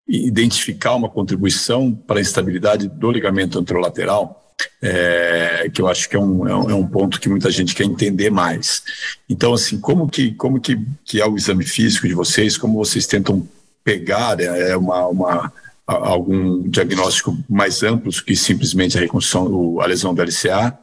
identificar 0.07 0.95
uma 0.97 1.09
contribuição 1.09 1.95
para 1.95 2.19
a 2.19 2.21
instabilidade 2.21 2.87
do 2.87 3.11
ligamento 3.11 3.59
anterolateral, 3.59 4.55
é, 4.83 5.71
que 5.73 5.81
eu 5.81 5.89
acho 5.89 6.11
que 6.11 6.17
é 6.17 6.21
um, 6.21 6.47
é 6.47 6.55
um, 6.55 6.71
é, 6.71 6.75
um, 6.75 6.87
ponto 6.87 7.19
que 7.19 7.31
muita 7.31 7.51
gente 7.51 7.75
quer 7.75 7.85
entender 7.85 8.29
mais. 8.29 8.83
Então, 9.31 9.55
assim, 9.55 9.81
como 9.81 10.11
que, 10.11 10.33
como 10.33 10.61
que, 10.61 10.79
que 11.07 11.23
é 11.23 11.27
o 11.27 11.39
exame 11.39 11.65
físico 11.65 12.07
de 12.07 12.13
vocês? 12.13 12.59
Como 12.59 12.77
vocês 12.77 13.07
tentam 13.07 13.49
pegar 13.85 14.41
é, 14.41 14.71
é 14.71 14.77
uma, 14.77 15.07
uma, 15.07 15.53
algum 15.87 16.69
diagnóstico 16.69 17.37
mais 17.49 17.83
amplo 17.83 18.11
que 18.25 18.35
simplesmente 18.35 18.97
a 18.97 19.01
reconstrução, 19.01 19.81
a 19.81 19.87
lesão 19.87 20.15
do 20.15 20.23
LCA? 20.23 20.77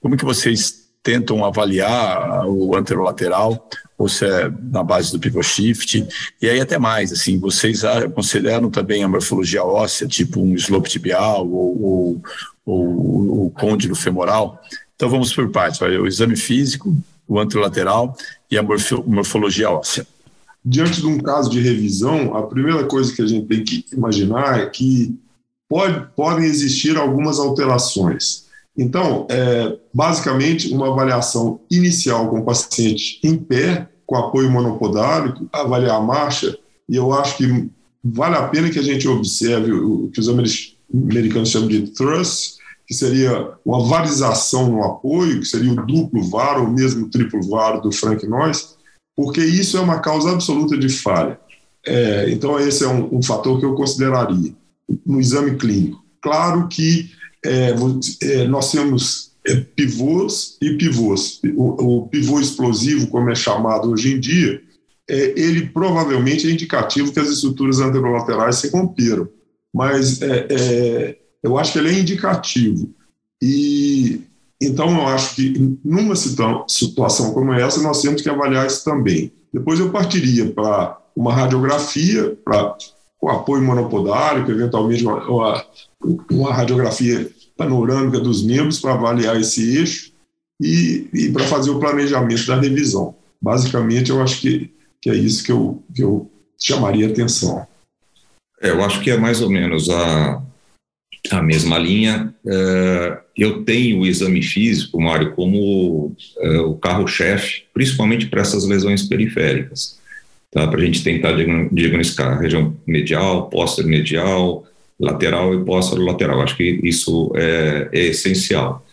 Como 0.00 0.16
que 0.16 0.24
vocês 0.24 0.86
tentam 1.02 1.44
avaliar 1.44 2.48
o 2.48 2.74
anterolateral? 2.74 3.68
ou 3.98 4.08
se 4.08 4.26
é 4.26 4.50
na 4.70 4.82
base 4.82 5.10
do 5.10 5.18
pivot 5.18 5.46
shift, 5.46 6.06
e 6.40 6.48
aí 6.48 6.60
até 6.60 6.78
mais, 6.78 7.12
assim, 7.12 7.38
vocês 7.38 7.82
consideram 8.14 8.70
também 8.70 9.02
a 9.02 9.08
morfologia 9.08 9.64
óssea, 9.64 10.06
tipo 10.06 10.40
um 10.40 10.54
slope 10.54 10.88
tibial 10.88 11.48
ou, 11.48 11.82
ou, 11.82 12.22
ou 12.66 13.46
o 13.46 13.50
côndilo 13.50 13.94
femoral? 13.94 14.60
Então 14.94 15.08
vamos 15.08 15.32
por 15.34 15.50
partes, 15.50 15.80
o 15.80 16.06
exame 16.06 16.36
físico, 16.36 16.94
o 17.26 17.40
anterolateral 17.40 18.16
e 18.50 18.58
a 18.58 18.62
morfologia 18.62 19.70
óssea. 19.70 20.06
Diante 20.68 21.00
de 21.00 21.06
um 21.06 21.18
caso 21.18 21.48
de 21.48 21.60
revisão, 21.60 22.36
a 22.36 22.42
primeira 22.42 22.82
coisa 22.84 23.14
que 23.14 23.22
a 23.22 23.26
gente 23.26 23.46
tem 23.46 23.62
que 23.62 23.84
imaginar 23.92 24.58
é 24.58 24.66
que 24.66 25.16
pode, 25.68 26.08
podem 26.16 26.44
existir 26.44 26.96
algumas 26.96 27.38
alterações. 27.38 28.46
Então, 28.76 29.28
é, 29.30 29.78
basicamente, 29.94 30.74
uma 30.74 30.88
avaliação 30.88 31.60
inicial 31.70 32.28
com 32.28 32.40
o 32.40 32.44
paciente 32.44 33.20
em 33.22 33.36
pé, 33.36 33.88
com 34.04 34.16
apoio 34.16 34.50
monopodálico, 34.50 35.48
avaliar 35.52 35.98
a 35.98 36.00
marcha, 36.00 36.58
e 36.88 36.96
eu 36.96 37.12
acho 37.12 37.36
que 37.36 37.70
vale 38.02 38.34
a 38.34 38.48
pena 38.48 38.68
que 38.68 38.80
a 38.80 38.82
gente 38.82 39.06
observe 39.06 39.72
o 39.72 40.10
que 40.12 40.18
os 40.18 40.28
americanos 40.28 41.48
chamam 41.48 41.68
de 41.68 41.82
thrust, 41.92 42.56
que 42.88 42.94
seria 42.94 43.52
uma 43.64 43.84
varização 43.84 44.68
no 44.68 44.82
apoio, 44.82 45.38
que 45.38 45.46
seria 45.46 45.72
o 45.72 45.86
duplo 45.86 46.28
VAR 46.28 46.60
ou 46.60 46.68
mesmo 46.68 47.08
triplo 47.08 47.40
VAR 47.48 47.80
do 47.80 47.92
Frank 47.92 48.26
Noyes, 48.26 48.75
porque 49.16 49.40
isso 49.40 49.78
é 49.78 49.80
uma 49.80 50.00
causa 50.00 50.30
absoluta 50.30 50.76
de 50.76 50.88
falha. 50.90 51.40
É, 51.86 52.30
então, 52.30 52.60
esse 52.60 52.84
é 52.84 52.88
um, 52.88 53.16
um 53.16 53.22
fator 53.22 53.58
que 53.58 53.64
eu 53.64 53.74
consideraria 53.74 54.52
no 55.04 55.20
exame 55.20 55.56
clínico. 55.56 56.04
Claro 56.20 56.68
que 56.68 57.10
é, 57.44 57.72
é, 58.22 58.48
nós 58.48 58.72
temos 58.72 59.32
é, 59.46 59.54
pivôs 59.54 60.58
e 60.60 60.74
pivôs. 60.74 61.40
O, 61.54 61.98
o, 61.98 62.08
pivô 62.08 62.40
explosivo, 62.40 63.06
como 63.06 63.30
é 63.30 63.34
chamado 63.34 63.90
hoje 63.90 64.12
em 64.12 64.20
dia, 64.20 64.60
é, 65.08 65.34
ele 65.36 65.66
provavelmente 65.68 66.48
é 66.48 66.50
indicativo 66.50 67.12
que 67.12 67.20
as 67.20 67.28
estruturas 67.28 67.78
anterolaterais 67.78 68.56
se 68.56 68.68
romperam, 68.68 69.28
mas 69.72 70.20
eu 71.42 71.58
acho 71.58 71.72
que 71.72 71.78
ele 71.78 71.90
é 71.90 72.00
indicativo. 72.00 72.92
E 73.40 74.22
então 74.60 74.90
eu 74.90 75.06
acho 75.08 75.36
que 75.36 75.78
numa 75.84 76.14
situação 76.16 77.32
como 77.34 77.52
essa 77.52 77.82
nós 77.82 78.00
temos 78.00 78.22
que 78.22 78.28
avaliar 78.28 78.66
isso 78.66 78.84
também. 78.84 79.32
Depois 79.52 79.78
eu 79.78 79.90
partiria 79.90 80.50
para 80.50 80.98
uma 81.14 81.32
radiografia, 81.32 82.36
para 82.44 82.76
com 83.18 83.30
apoio 83.30 83.62
monopodárico, 83.62 84.50
eventualmente 84.50 85.04
uma, 85.04 85.64
uma 86.30 86.52
radiografia 86.52 87.30
panorâmica 87.56 88.20
dos 88.20 88.44
membros 88.44 88.78
para 88.78 88.92
avaliar 88.92 89.40
esse 89.40 89.78
eixo 89.78 90.12
e, 90.60 91.08
e 91.12 91.32
para 91.32 91.44
fazer 91.44 91.70
o 91.70 91.80
planejamento 91.80 92.46
da 92.46 92.60
revisão. 92.60 93.14
Basicamente, 93.40 94.10
eu 94.10 94.22
acho 94.22 94.40
que, 94.40 94.70
que 95.00 95.10
é 95.10 95.14
isso 95.14 95.42
que 95.44 95.52
eu, 95.52 95.82
que 95.94 96.02
eu 96.02 96.30
chamaria 96.58 97.08
atenção. 97.08 97.66
É, 98.60 98.70
eu 98.70 98.82
acho 98.84 99.00
que 99.00 99.10
é 99.10 99.16
mais 99.16 99.40
ou 99.40 99.50
menos 99.50 99.88
a, 99.88 100.42
a 101.30 101.42
mesma 101.42 101.78
linha. 101.78 102.34
É, 102.46 103.18
eu 103.36 103.64
tenho 103.64 104.00
o 104.00 104.06
exame 104.06 104.42
físico, 104.42 105.00
Mário, 105.00 105.32
como 105.32 106.14
é, 106.38 106.60
o 106.60 106.74
carro-chefe, 106.74 107.64
principalmente 107.72 108.26
para 108.26 108.40
essas 108.40 108.66
lesões 108.66 109.02
periféricas, 109.02 109.98
tá? 110.50 110.66
para 110.66 110.80
a 110.80 110.84
gente 110.84 111.02
tentar 111.02 111.32
diagnosticar 111.72 112.32
a 112.32 112.40
região 112.40 112.76
medial, 112.86 113.48
póster-medial, 113.50 114.66
lateral 114.98 115.54
e 115.54 115.64
pós-lateral. 115.64 116.40
Acho 116.40 116.56
que 116.56 116.80
isso 116.82 117.32
é, 117.36 117.88
é, 117.92 118.06
essencial. 118.06 118.84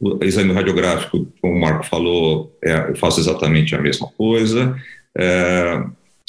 O 0.00 0.24
exame 0.24 0.52
radiográfico, 0.52 1.28
como 1.42 1.54
o 1.54 1.60
Marco 1.60 1.84
falou, 1.84 2.56
é, 2.64 2.90
eu 2.90 2.96
faço 2.96 3.20
exatamente 3.20 3.74
a 3.74 3.82
mesma 3.82 4.08
coisa. 4.16 4.74
É, 5.16 5.82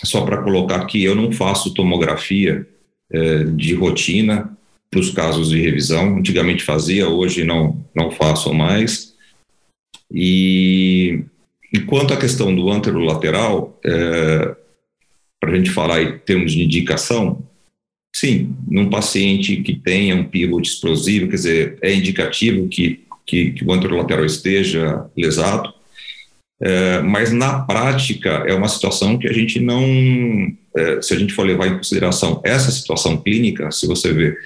só 0.03 0.21
para 0.21 0.41
colocar 0.41 0.77
aqui, 0.77 1.03
eu 1.03 1.15
não 1.15 1.31
faço 1.31 1.73
tomografia 1.73 2.67
de 3.55 3.73
rotina 3.75 4.57
para 4.91 4.99
os 4.99 5.09
casos 5.09 5.49
de 5.49 5.59
revisão. 5.59 6.17
Antigamente 6.17 6.63
fazia, 6.63 7.09
hoje 7.09 7.43
não, 7.43 7.83
não 7.95 8.11
faço 8.11 8.53
mais. 8.53 9.15
E 10.11 11.23
enquanto 11.73 12.13
a 12.13 12.17
questão 12.17 12.53
do 12.53 12.69
anterolateral, 12.69 13.79
é, 13.83 14.55
para 15.39 15.51
a 15.51 15.55
gente 15.55 15.71
falar 15.71 16.03
em 16.03 16.17
termos 16.19 16.51
de 16.51 16.61
indicação, 16.61 17.41
Sim, 18.13 18.55
num 18.67 18.89
paciente 18.89 19.57
que 19.57 19.73
tenha 19.73 20.15
um 20.15 20.25
pivot 20.25 20.67
explosivo, 20.67 21.29
quer 21.29 21.35
dizer, 21.35 21.77
é 21.81 21.93
indicativo 21.93 22.67
que, 22.67 23.05
que, 23.25 23.51
que 23.51 23.63
o 23.63 23.71
anterolateral 23.71 24.25
esteja 24.25 25.09
lesado, 25.15 25.73
é, 26.61 27.01
mas 27.01 27.31
na 27.31 27.61
prática 27.61 28.43
é 28.45 28.53
uma 28.53 28.67
situação 28.67 29.17
que 29.17 29.27
a 29.27 29.33
gente 29.33 29.59
não, 29.59 29.83
é, 30.75 31.01
se 31.01 31.13
a 31.13 31.17
gente 31.17 31.33
for 31.33 31.43
levar 31.43 31.67
em 31.67 31.77
consideração 31.77 32.41
essa 32.43 32.69
situação 32.69 33.17
clínica, 33.17 33.71
se 33.71 33.87
você 33.87 34.11
ver, 34.11 34.37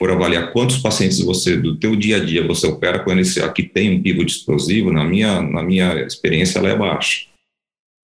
for 0.00 0.10
avaliar 0.10 0.50
quantos 0.50 0.78
pacientes 0.78 1.20
você, 1.20 1.58
do 1.58 1.76
teu 1.76 1.94
dia 1.94 2.16
a 2.16 2.24
dia, 2.24 2.46
você 2.46 2.66
opera 2.66 3.00
com 3.00 3.14
NSA 3.14 3.46
que 3.52 3.62
tem 3.62 3.94
um 3.94 4.02
pivot 4.02 4.32
explosivo, 4.32 4.90
na 4.90 5.04
minha, 5.04 5.42
na 5.42 5.62
minha 5.62 5.92
experiência 6.00 6.58
ela 6.58 6.70
é 6.70 6.74
baixa. 6.74 7.26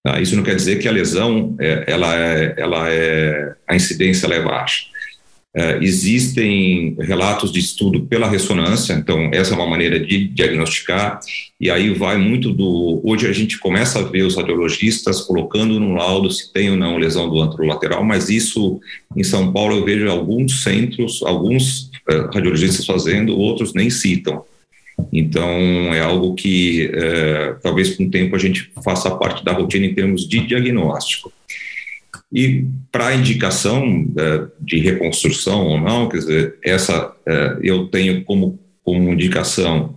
Tá? 0.04 0.20
Isso 0.20 0.36
não 0.36 0.42
quer 0.42 0.54
dizer 0.54 0.78
que 0.78 0.86
a 0.86 0.92
lesão, 0.92 1.56
é, 1.58 1.84
ela 1.86 2.14
é, 2.14 2.54
ela 2.58 2.92
é, 2.92 3.54
a 3.66 3.74
incidência 3.74 4.26
ela 4.26 4.34
é 4.34 4.42
baixa. 4.42 4.84
Uh, 5.56 5.82
existem 5.82 6.94
relatos 7.00 7.50
de 7.50 7.58
estudo 7.58 8.04
pela 8.04 8.28
ressonância, 8.28 8.92
então 8.92 9.30
essa 9.32 9.54
é 9.54 9.56
uma 9.56 9.66
maneira 9.66 9.98
de 9.98 10.28
diagnosticar, 10.28 11.18
e 11.58 11.70
aí 11.70 11.94
vai 11.94 12.18
muito 12.18 12.52
do. 12.52 13.00
Hoje 13.02 13.26
a 13.26 13.32
gente 13.32 13.58
começa 13.58 13.98
a 13.98 14.02
ver 14.02 14.24
os 14.24 14.36
radiologistas 14.36 15.22
colocando 15.22 15.80
no 15.80 15.94
laudo 15.94 16.30
se 16.30 16.52
tem 16.52 16.70
ou 16.70 16.76
não 16.76 16.98
lesão 16.98 17.30
do 17.30 17.40
anterolateral, 17.40 18.04
mas 18.04 18.28
isso 18.28 18.78
em 19.16 19.24
São 19.24 19.50
Paulo 19.50 19.76
eu 19.76 19.84
vejo 19.86 20.10
alguns 20.10 20.62
centros, 20.62 21.22
alguns 21.22 21.85
radiologistas 22.32 22.86
fazendo, 22.86 23.38
outros 23.38 23.74
nem 23.74 23.90
citam. 23.90 24.44
Então 25.12 25.48
é 25.94 26.00
algo 26.00 26.34
que 26.34 26.86
uh, 26.86 27.60
talvez 27.62 27.94
com 27.96 28.04
o 28.04 28.10
tempo 28.10 28.34
a 28.34 28.38
gente 28.38 28.70
faça 28.82 29.10
parte 29.10 29.44
da 29.44 29.52
rotina 29.52 29.86
em 29.86 29.94
termos 29.94 30.28
de 30.28 30.46
diagnóstico. 30.46 31.32
E 32.32 32.66
para 32.90 33.14
indicação 33.14 34.06
é, 34.18 34.46
de 34.60 34.78
reconstrução 34.78 35.64
ou 35.66 35.80
não, 35.80 36.08
quer 36.08 36.18
dizer, 36.18 36.58
essa 36.62 37.14
é, 37.24 37.58
eu 37.62 37.86
tenho 37.86 38.24
como, 38.24 38.58
como 38.82 39.12
indicação 39.12 39.94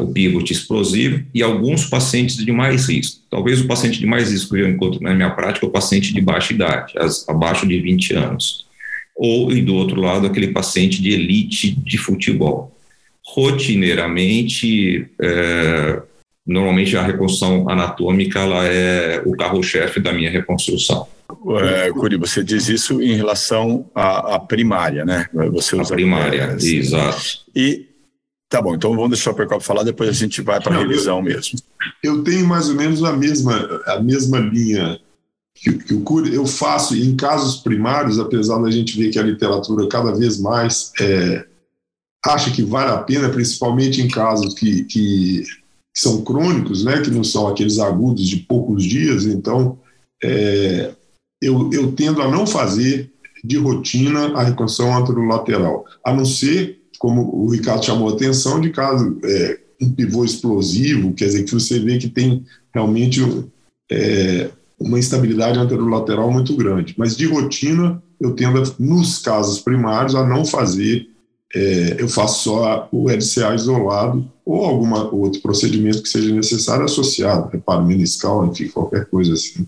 o 0.00 0.06
pivot 0.12 0.52
explosivo 0.52 1.24
e 1.34 1.42
alguns 1.42 1.84
pacientes 1.84 2.36
de 2.36 2.52
mais 2.52 2.88
risco. 2.88 3.22
Talvez 3.28 3.60
o 3.60 3.66
paciente 3.66 3.98
de 3.98 4.06
mais 4.06 4.30
risco 4.30 4.54
que 4.54 4.60
eu 4.60 4.68
encontro 4.68 5.02
na 5.02 5.12
minha 5.12 5.30
prática 5.30 5.66
é 5.66 5.68
o 5.68 5.72
paciente 5.72 6.14
de 6.14 6.20
baixa 6.20 6.54
idade, 6.54 6.92
as, 6.96 7.28
abaixo 7.28 7.66
de 7.66 7.80
20 7.80 8.14
anos. 8.14 8.67
Ou, 9.18 9.50
e 9.50 9.60
do 9.60 9.74
outro 9.74 10.00
lado, 10.00 10.28
aquele 10.28 10.52
paciente 10.52 11.02
de 11.02 11.10
elite 11.10 11.72
de 11.72 11.98
futebol. 11.98 12.72
rotineiramente, 13.26 15.10
é, 15.20 16.00
normalmente 16.46 16.96
a 16.96 17.02
reconstrução 17.02 17.68
anatômica 17.68 18.38
ela 18.38 18.64
é 18.64 19.20
o 19.26 19.36
carro-chefe 19.36 19.98
da 19.98 20.12
minha 20.12 20.30
reconstrução. 20.30 21.08
É, 21.60 21.90
Curi, 21.90 22.16
você 22.16 22.44
diz 22.44 22.68
isso 22.68 23.02
em 23.02 23.14
relação 23.16 23.90
à, 23.94 24.36
à 24.36 24.38
primária, 24.40 25.04
né? 25.04 25.26
Você 25.52 25.76
usa 25.76 25.92
a 25.92 25.96
primária, 25.96 26.56
exato. 26.58 27.40
E 27.54 27.86
tá 28.48 28.62
bom, 28.62 28.74
então 28.74 28.94
vamos 28.94 29.10
deixar 29.10 29.32
o 29.32 29.34
Percop 29.34 29.62
falar, 29.62 29.82
depois 29.82 30.08
a 30.08 30.12
gente 30.12 30.40
vai 30.40 30.60
para 30.60 30.76
a 30.76 30.78
revisão 30.78 31.20
mesmo. 31.20 31.58
Eu 32.02 32.22
tenho 32.22 32.46
mais 32.46 32.68
ou 32.68 32.76
menos 32.76 33.02
a 33.02 33.12
mesma, 33.12 33.82
a 33.84 34.00
mesma 34.00 34.38
linha 34.38 34.98
que, 35.60 35.72
que 35.72 35.94
o 35.94 36.00
Curi. 36.00 36.34
Eu 36.34 36.46
faço 36.46 36.96
em 36.96 37.16
casos 37.16 37.56
primários, 37.56 38.18
apesar 38.18 38.58
da 38.58 38.70
gente 38.70 38.96
ver 38.96 39.10
que 39.10 39.18
a 39.18 39.22
literatura 39.22 39.88
cada 39.88 40.12
vez 40.12 40.38
mais 40.38 40.92
é, 41.00 41.46
acha 42.24 42.50
que 42.50 42.62
vale 42.62 42.90
a 42.90 42.98
pena, 42.98 43.28
principalmente 43.28 44.00
em 44.00 44.08
casos 44.08 44.54
que, 44.54 44.84
que, 44.84 45.42
que 45.42 46.00
são 46.00 46.22
crônicos, 46.22 46.84
né? 46.84 47.00
Que 47.00 47.10
não 47.10 47.24
são 47.24 47.48
aqueles 47.48 47.78
agudos 47.78 48.26
de 48.26 48.36
poucos 48.36 48.84
dias. 48.84 49.24
Então, 49.24 49.78
é, 50.22 50.92
eu, 51.42 51.70
eu 51.72 51.92
tendo 51.92 52.22
a 52.22 52.30
não 52.30 52.46
fazer 52.46 53.12
de 53.44 53.56
rotina 53.56 54.36
a 54.36 54.42
reconstrução 54.42 54.96
anterolateral, 54.96 55.84
a 56.04 56.12
não 56.12 56.24
ser, 56.24 56.80
como 56.98 57.22
o 57.22 57.50
Ricardo 57.50 57.84
chamou 57.84 58.08
a 58.08 58.12
atenção, 58.12 58.60
de 58.60 58.70
caso 58.70 59.18
é, 59.22 59.60
um 59.80 59.92
pivô 59.92 60.24
explosivo, 60.24 61.14
quer 61.14 61.26
dizer, 61.26 61.44
que 61.44 61.54
você 61.54 61.78
vê 61.78 61.98
que 61.98 62.08
tem 62.08 62.44
realmente 62.74 63.20
é, 63.90 64.50
uma 64.78 64.98
instabilidade 64.98 65.58
anterolateral 65.58 66.30
muito 66.30 66.54
grande. 66.56 66.94
Mas 66.96 67.16
de 67.16 67.26
rotina, 67.26 68.02
eu 68.20 68.34
tendo, 68.34 68.62
nos 68.78 69.18
casos 69.18 69.60
primários, 69.60 70.14
a 70.14 70.26
não 70.26 70.44
fazer, 70.44 71.08
é, 71.54 71.96
eu 71.98 72.08
faço 72.08 72.44
só 72.44 72.88
o 72.92 73.08
LCA 73.08 73.54
isolado 73.54 74.30
ou 74.44 74.64
algum 74.64 74.94
outro 75.16 75.40
procedimento 75.40 76.02
que 76.02 76.08
seja 76.08 76.34
necessário 76.34 76.84
associado, 76.84 77.50
reparo 77.50 77.84
meniscal, 77.84 78.46
enfim, 78.46 78.68
qualquer 78.68 79.06
coisa 79.06 79.32
assim. 79.32 79.66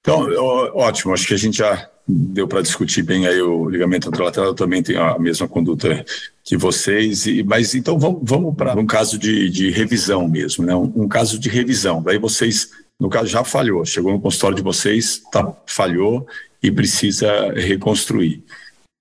Então, 0.00 0.28
ótimo, 0.74 1.14
acho 1.14 1.26
que 1.26 1.34
a 1.34 1.38
gente 1.38 1.58
já 1.58 1.88
deu 2.06 2.46
para 2.46 2.60
discutir 2.60 3.02
bem 3.02 3.26
aí 3.26 3.40
o 3.40 3.68
ligamento 3.68 4.08
anterolateral, 4.08 4.50
eu 4.50 4.54
também 4.54 4.82
tenho 4.82 5.02
a 5.02 5.18
mesma 5.18 5.48
conduta 5.48 6.04
que 6.42 6.56
vocês, 6.56 7.26
e, 7.26 7.42
mas 7.42 7.74
então 7.74 7.98
vamos, 7.98 8.20
vamos 8.22 8.54
para 8.54 8.78
um 8.78 8.86
caso 8.86 9.18
de, 9.18 9.48
de, 9.48 9.70
revisão 9.70 10.28
mesmo, 10.28 10.64
né? 10.64 10.76
Um, 10.76 10.92
um, 10.94 11.08
caso 11.08 11.38
de 11.38 11.48
revisão, 11.48 12.02
daí 12.02 12.18
vocês, 12.18 12.70
no 13.00 13.08
caso 13.08 13.26
já 13.26 13.44
falhou, 13.44 13.84
chegou 13.84 14.12
no 14.12 14.20
consultório 14.20 14.56
de 14.56 14.62
vocês, 14.62 15.22
tá, 15.30 15.54
falhou 15.66 16.26
e 16.62 16.70
precisa 16.70 17.52
reconstruir, 17.52 18.42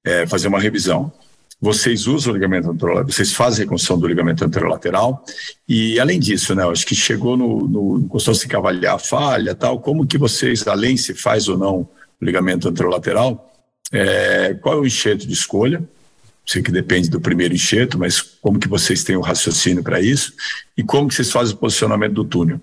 é, 0.05 0.27
fazer 0.27 0.47
uma 0.47 0.59
revisão 0.59 1.12
vocês 1.63 2.07
usam 2.07 2.33
o 2.33 2.35
ligamento 2.35 2.69
anterolateral, 2.69 3.09
vocês 3.09 3.31
fazem 3.31 3.62
a 3.62 3.63
reconstrução 3.63 3.97
do 3.97 4.05
ligamento 4.05 4.43
anterolateral, 4.43 5.23
e 5.65 5.97
além 5.97 6.19
disso, 6.19 6.53
né, 6.53 6.69
acho 6.69 6.85
que 6.85 6.93
chegou 6.93 7.38
no, 7.38 7.65
no 7.65 8.07
costou 8.09 8.35
se 8.35 8.53
avaliar 8.53 8.95
a 8.95 9.00
falha, 9.00 9.55
tal, 9.55 9.79
como 9.79 10.05
que 10.05 10.17
vocês, 10.17 10.67
além 10.67 10.97
se 10.97 11.13
faz 11.13 11.47
ou 11.47 11.57
não 11.57 11.75
o 11.75 11.89
ligamento 12.21 12.67
anterolateral, 12.67 13.50
é, 13.93 14.55
qual 14.55 14.75
é 14.75 14.81
o 14.81 14.85
enxerto 14.85 15.25
de 15.25 15.31
escolha? 15.31 15.81
Sei 16.45 16.62
que 16.62 16.69
depende 16.69 17.09
do 17.09 17.21
primeiro 17.21 17.53
enxerto, 17.53 17.97
mas 17.97 18.19
como 18.19 18.59
que 18.59 18.67
vocês 18.67 19.01
têm 19.01 19.15
o 19.15 19.21
raciocínio 19.21 19.81
para 19.81 20.01
isso? 20.01 20.33
E 20.75 20.83
como 20.83 21.07
que 21.07 21.15
vocês 21.15 21.31
fazem 21.31 21.55
o 21.55 21.57
posicionamento 21.57 22.12
do 22.12 22.25
túnel? 22.25 22.59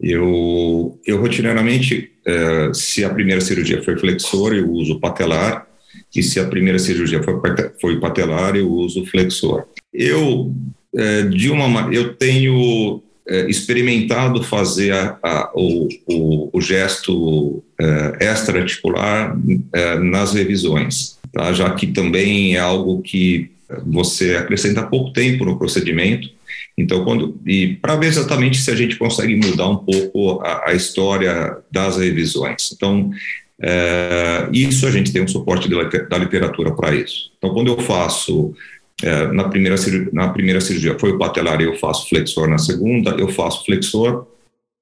Eu, 0.00 0.98
eu 1.06 1.20
rotineiramente, 1.20 2.10
é, 2.26 2.70
se 2.74 3.04
a 3.04 3.10
primeira 3.10 3.40
cirurgia 3.40 3.82
foi 3.82 3.96
flexor, 3.96 4.54
eu 4.54 4.70
uso 4.70 4.98
patelar, 5.00 5.66
que 6.10 6.22
se 6.22 6.40
a 6.40 6.46
primeira 6.46 6.78
cirurgia 6.78 7.22
foi, 7.22 7.34
foi 7.80 8.00
patelar, 8.00 8.56
eu 8.56 8.70
uso 8.70 9.06
flexor. 9.06 9.64
Eu, 9.92 10.52
é, 10.94 11.22
de 11.22 11.50
uma, 11.50 11.92
eu 11.92 12.14
tenho 12.14 13.02
é, 13.26 13.48
experimentado 13.48 14.42
fazer 14.42 14.92
a, 14.92 15.18
a, 15.22 15.52
o, 15.54 15.88
o, 16.06 16.50
o, 16.52 16.60
gesto 16.60 17.62
extra-articular 18.20 19.36
nas 20.02 20.32
revisões, 20.32 21.18
tá? 21.32 21.52
já 21.52 21.70
que 21.74 21.88
também 21.88 22.54
é 22.54 22.60
algo 22.60 23.02
que 23.02 23.50
você 23.86 24.36
acrescenta 24.36 24.82
pouco 24.82 25.12
tempo 25.12 25.44
no 25.44 25.58
procedimento, 25.58 26.28
então, 26.76 27.04
quando 27.04 27.40
e 27.46 27.76
para 27.76 27.96
ver 27.96 28.06
exatamente 28.06 28.58
se 28.58 28.70
a 28.70 28.74
gente 28.74 28.96
consegue 28.96 29.36
mudar 29.36 29.68
um 29.68 29.76
pouco 29.76 30.40
a, 30.42 30.70
a 30.70 30.74
história 30.74 31.58
das 31.70 31.96
revisões. 31.96 32.72
Então, 32.72 33.10
é, 33.60 34.48
isso 34.52 34.86
a 34.86 34.90
gente 34.90 35.12
tem 35.12 35.22
um 35.22 35.28
suporte 35.28 35.68
da 35.68 36.18
literatura 36.18 36.74
para 36.74 36.94
isso. 36.94 37.30
Então, 37.38 37.54
quando 37.54 37.68
eu 37.68 37.78
faço 37.78 38.54
é, 39.02 39.26
na, 39.32 39.48
primeira 39.48 39.76
na 40.12 40.28
primeira 40.28 40.60
cirurgia 40.60 40.98
foi 40.98 41.10
o 41.10 41.18
patelar 41.18 41.60
eu 41.60 41.76
faço 41.76 42.08
flexor, 42.08 42.48
na 42.48 42.58
segunda 42.58 43.10
eu 43.18 43.28
faço 43.28 43.64
flexor 43.64 44.26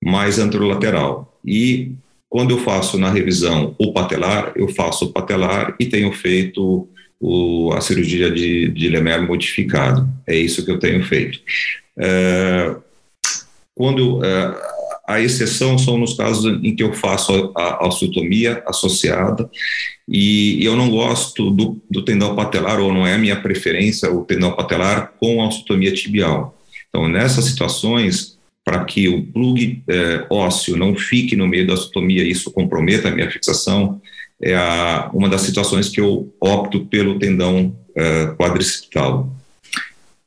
mais 0.03 0.39
anterolateral. 0.39 1.39
E 1.45 1.93
quando 2.29 2.53
eu 2.53 2.59
faço 2.59 2.99
na 2.99 3.11
revisão 3.11 3.75
o 3.79 3.93
patelar, 3.93 4.53
eu 4.57 4.69
faço 4.69 5.05
o 5.05 5.13
patelar 5.13 5.77
e 5.79 5.87
tenho 5.87 6.11
feito 6.13 6.89
o, 7.23 7.73
a 7.73 7.81
cirurgia 7.81 8.29
de, 8.33 8.69
de 8.69 8.91
modificado. 9.21 10.09
É 10.27 10.37
isso 10.37 10.65
que 10.65 10.71
eu 10.73 10.79
tenho 10.81 11.05
feito. 11.05 11.39
É, 11.97 12.75
quando 13.77 14.25
é, 14.25 14.55
a 15.07 15.21
exceção 15.21 15.79
são 15.79 15.97
nos 15.97 16.15
casos 16.15 16.59
em 16.65 16.75
que 16.75 16.83
eu 16.83 16.93
faço 16.93 17.53
a, 17.57 17.85
a 17.85 17.87
osteotomia 17.87 18.61
associada 18.67 19.49
e 20.09 20.65
eu 20.65 20.75
não 20.75 20.91
gosto 20.91 21.49
do, 21.53 21.81
do, 21.89 22.05
tendão 22.05 22.35
patelar, 22.35 22.81
ou 22.81 22.93
não 22.93 23.07
é 23.07 23.17
minha 23.17 23.41
preferência 23.41 24.11
o 24.11 24.25
tendão 24.25 24.51
patelar 24.53 25.13
com 25.21 25.41
a 25.41 25.47
osteotomia 25.47 25.93
tibial. 25.93 26.59
Então, 26.89 27.09
nessas 27.09 27.45
situações, 27.45 28.37
para 28.65 28.85
que 28.85 29.09
o 29.09 29.23
plug 29.23 29.83
é, 29.89 30.27
ósseo 30.29 30.77
não 30.77 30.97
fique 30.97 31.37
no 31.37 31.47
meio 31.47 31.67
da 31.67 31.75
osteotomia 31.75 32.25
isso 32.25 32.51
comprometa 32.51 33.09
a 33.09 33.11
minha 33.13 33.31
fixação, 33.31 34.01
é 34.43 34.55
a, 34.55 35.11
uma 35.15 35.29
das 35.29 35.43
situações 35.43 35.89
que 35.89 36.01
eu 36.01 36.33
opto 36.41 36.87
pelo 36.87 37.19
tendão 37.19 37.75
é, 37.95 38.27
quadricipital. 38.39 39.31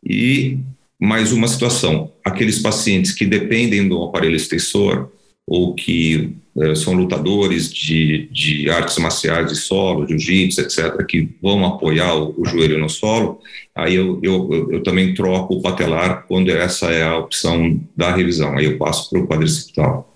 E 0.03 0.59
mais 0.99 1.31
uma 1.31 1.47
situação, 1.47 2.11
aqueles 2.23 2.59
pacientes 2.59 3.11
que 3.11 3.25
dependem 3.25 3.87
do 3.87 4.03
aparelho 4.03 4.35
extensor 4.35 5.11
ou 5.47 5.73
que 5.75 6.35
eh, 6.57 6.73
são 6.73 6.93
lutadores 6.93 7.71
de, 7.71 8.27
de 8.31 8.69
artes 8.69 8.97
marciais 8.97 9.51
de 9.51 9.57
solo, 9.57 10.07
jiu-jitsu, 10.07 10.61
etc., 10.61 11.05
que 11.05 11.29
vão 11.41 11.65
apoiar 11.65 12.15
o, 12.15 12.33
o, 12.37 12.45
joelho 12.45 12.79
no 12.79 12.89
solo, 12.89 13.39
aí 13.75 13.95
eu, 13.95 14.19
eu, 14.23 14.71
eu 14.71 14.81
também 14.83 15.13
troco 15.13 15.55
o 15.55 15.61
patelar 15.61 16.25
quando 16.27 16.49
essa 16.49 16.87
é 16.87 17.03
a 17.03 17.17
opção 17.17 17.79
da 17.95 18.15
revisão, 18.15 18.57
aí 18.57 18.65
eu 18.65 18.77
passo 18.77 19.09
para 19.09 19.19
o 19.19 19.27
quadricipital. 19.27 20.14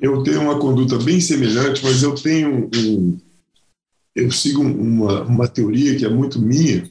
Eu 0.00 0.22
tenho 0.22 0.42
uma 0.42 0.58
conduta 0.58 0.98
bem 0.98 1.20
semelhante, 1.20 1.82
mas 1.84 2.02
eu 2.02 2.14
tenho 2.14 2.68
um, 2.74 3.18
eu 4.14 4.30
sigo 4.30 4.62
uma, 4.62 5.22
uma 5.22 5.48
teoria 5.48 5.96
que 5.96 6.04
é 6.04 6.08
muito 6.08 6.40
minha, 6.40 6.88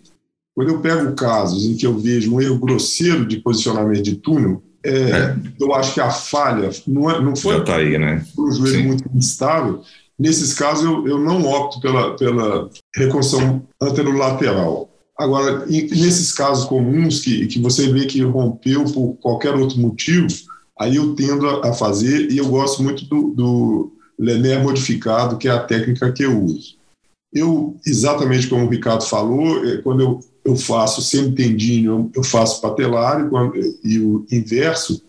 quando 0.56 0.70
eu 0.70 0.80
pego 0.82 1.14
casos 1.14 1.66
em 1.66 1.76
que 1.76 1.86
eu 1.86 1.98
vejo 1.98 2.34
um 2.34 2.42
erro 2.42 2.60
grosseiro 2.60 3.26
de 3.26 3.38
posicionamento 3.38 4.04
de 4.04 4.16
túnel, 4.16 4.62
é, 4.84 4.92
é. 4.92 5.36
eu 5.60 5.74
acho 5.74 5.94
que 5.94 6.02
a 6.02 6.12
falha 6.12 6.70
não, 6.86 7.10
é, 7.10 7.22
não 7.22 7.36
foi 7.36 7.64
tá 7.64 7.78
aí, 7.78 7.98
né? 7.98 8.24
um 8.38 8.52
joelho 8.52 8.82
Sim. 8.82 8.88
muito 8.88 9.10
instável. 9.16 9.82
Nesses 10.20 10.54
casos, 10.54 10.86
eu, 10.86 11.08
eu 11.08 11.20
não 11.20 11.44
opto 11.46 11.82
pela, 11.82 12.16
pela 12.16 12.70
reconstrução 12.96 13.64
anterolateral. 13.82 14.90
Agora, 15.18 15.66
nesses 15.66 16.32
casos 16.32 16.66
comuns 16.66 17.22
que, 17.22 17.48
que 17.48 17.60
você 17.60 17.92
vê 17.92 18.06
que 18.06 18.22
rompeu 18.22 18.84
por 18.86 19.14
qualquer 19.22 19.56
outro 19.56 19.80
motivo, 19.80 20.28
aí 20.80 20.96
eu 20.96 21.16
tendo 21.16 21.48
a, 21.48 21.74
fazer 21.74 22.32
e 22.32 22.38
eu 22.38 22.48
gosto 22.48 22.84
muito 22.84 23.06
do, 23.06 23.30
do 23.30 23.92
modificado, 24.62 25.38
que 25.38 25.48
é 25.48 25.52
a 25.52 25.64
técnica 25.64 26.12
que 26.12 26.24
eu 26.24 26.42
uso. 26.44 26.76
Eu, 27.34 27.76
exatamente 27.86 28.48
como 28.48 28.66
o 28.66 28.70
Ricardo 28.70 29.04
falou, 29.04 29.66
é, 29.66 29.78
quando 29.78 30.02
eu 30.02 30.20
eu 30.44 30.56
faço 30.56 31.02
semitendíneo, 31.02 32.12
eu 32.14 32.24
faço 32.24 32.62
patelar 32.62 33.30
e, 33.84 34.00
o 34.00 34.26
inverso. 34.32 35.02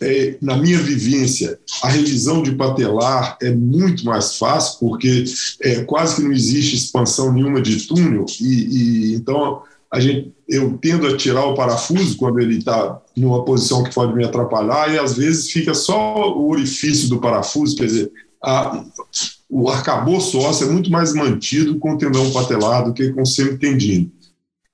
É, 0.00 0.36
na 0.40 0.56
minha 0.56 0.78
vivência, 0.78 1.58
a 1.82 1.88
revisão 1.88 2.42
de 2.42 2.52
patelar 2.52 3.36
é 3.42 3.50
muito 3.50 4.04
mais 4.04 4.36
fácil, 4.36 4.78
porque 4.78 5.24
é, 5.62 5.82
quase 5.82 6.16
que 6.16 6.22
não 6.22 6.30
existe 6.30 6.76
expansão 6.76 7.32
nenhuma 7.32 7.60
de 7.60 7.84
túnel, 7.86 8.24
e, 8.40 8.44
e 8.46 9.14
então 9.14 9.62
a 9.94 10.00
gente, 10.00 10.34
eu 10.48 10.76
tendo 10.78 11.06
a 11.06 11.16
tirar 11.16 11.46
o 11.46 11.54
parafuso 11.54 12.16
quando 12.16 12.40
ele 12.40 12.58
está 12.58 13.00
numa 13.16 13.44
posição 13.44 13.84
que 13.84 13.94
pode 13.94 14.12
me 14.12 14.24
atrapalhar, 14.24 14.92
e 14.92 14.98
às 14.98 15.16
vezes 15.16 15.52
fica 15.52 15.72
só 15.72 16.36
o 16.36 16.50
orifício 16.50 17.08
do 17.08 17.20
parafuso, 17.20 17.76
quer 17.76 17.86
dizer, 17.86 18.12
a, 18.42 18.84
o 19.48 19.68
arcabouço 19.68 20.40
ósseo 20.40 20.68
é 20.68 20.72
muito 20.72 20.90
mais 20.90 21.14
mantido 21.14 21.78
com 21.78 21.92
o 21.92 21.96
tendão 21.96 22.28
patelar 22.32 22.84
do 22.84 22.92
que 22.92 23.12
com 23.12 23.22
o 23.22 23.26
semitendíneo. 23.26 24.10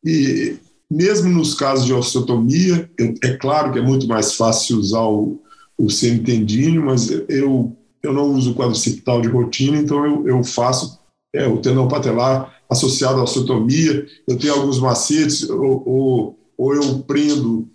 E 0.02 0.56
mesmo 0.90 1.28
nos 1.28 1.52
casos 1.52 1.84
de 1.84 1.92
osteotomia, 1.92 2.90
é 3.22 3.36
claro 3.36 3.72
que 3.72 3.78
é 3.78 3.82
muito 3.82 4.08
mais 4.08 4.36
fácil 4.36 4.78
usar 4.78 5.04
o, 5.04 5.38
o 5.76 5.90
semitendíneo, 5.90 6.86
mas 6.86 7.10
eu, 7.28 7.76
eu 8.02 8.12
não 8.14 8.32
uso 8.32 8.54
quadricipital 8.54 9.20
de 9.20 9.28
rotina, 9.28 9.76
então 9.76 10.02
eu, 10.06 10.26
eu 10.26 10.42
faço 10.42 10.98
é, 11.34 11.46
o 11.46 11.58
tendão 11.58 11.88
patelar 11.88 12.59
associado 12.70 13.20
à 13.20 13.24
osteotomia. 13.24 14.06
Eu 14.26 14.38
tenho 14.38 14.54
alguns 14.54 14.78
macetes, 14.78 15.42
o, 15.48 15.82
o, 15.84 16.34
ou 16.56 16.74
eu 16.74 17.00
prendo 17.00 17.68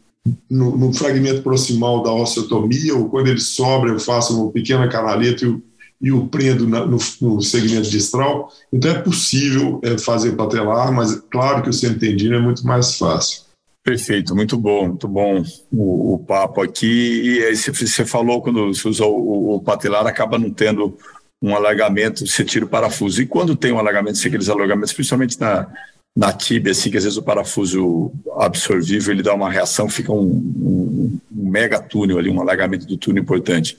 no, 0.49 0.77
no, 0.77 0.93
fragmento 0.93 1.43
proximal 1.43 2.01
da 2.01 2.11
osteotomia, 2.11 2.95
ou 2.95 3.09
quando 3.09 3.27
ele 3.27 3.39
sobra, 3.39 3.91
eu 3.91 3.99
faço 3.99 4.41
uma 4.41 4.51
pequena 4.51 4.87
canaleta 4.87 5.45
e 5.45 5.47
o, 5.47 5.61
e 6.01 6.11
o 6.11 6.27
prendo 6.27 6.67
na, 6.67 6.85
no, 6.85 6.97
no, 7.21 7.41
segmento 7.41 7.89
distal. 7.89 8.51
Então 8.71 8.91
é 8.91 8.99
possível 8.99 9.79
é, 9.83 9.97
fazer 9.97 10.31
patelar, 10.35 10.91
mas 10.91 11.21
claro 11.29 11.61
que 11.61 11.69
o 11.69 11.73
centendino 11.73 12.35
é 12.35 12.39
muito 12.39 12.65
mais 12.65 12.97
fácil. 12.97 13.45
Perfeito, 13.83 14.35
muito 14.35 14.57
bom, 14.57 14.87
muito 14.87 15.07
bom 15.07 15.43
o, 15.71 16.15
o 16.15 16.19
papo 16.19 16.59
aqui. 16.59 17.21
E 17.23 17.43
aí 17.43 17.55
você 17.55 18.03
falou 18.03 18.41
quando 18.41 18.73
você 18.73 18.87
usa 18.87 19.05
o, 19.05 19.55
o, 19.55 19.61
patelar, 19.61 20.07
acaba 20.07 20.39
não 20.39 20.49
tendo 20.49 20.97
um 21.41 21.55
alagamento, 21.55 22.25
você 22.25 22.43
tira 22.43 22.65
o 22.65 22.69
parafuso. 22.69 23.21
E 23.21 23.25
quando 23.25 23.55
tem 23.55 23.71
um 23.71 23.79
alagamento, 23.79 24.17
se 24.17 24.27
aqueles 24.27 24.49
alagamentos, 24.49 24.93
principalmente 24.93 25.39
na, 25.39 25.67
na 26.15 26.31
tíbia, 26.31 26.71
assim, 26.71 26.89
que 26.89 26.97
às 26.97 27.03
vezes 27.03 27.17
o 27.17 27.23
parafuso 27.23 28.11
absorvível 28.37 29.13
ele 29.13 29.23
dá 29.23 29.33
uma 29.33 29.51
reação, 29.51 29.89
fica 29.89 30.11
um, 30.11 30.23
um, 30.25 31.19
um 31.35 31.49
mega 31.49 31.79
túnel 31.79 32.17
ali, 32.17 32.29
um 32.29 32.41
alagamento 32.41 32.85
do 32.85 32.97
túnel 32.97 33.21
importante. 33.21 33.77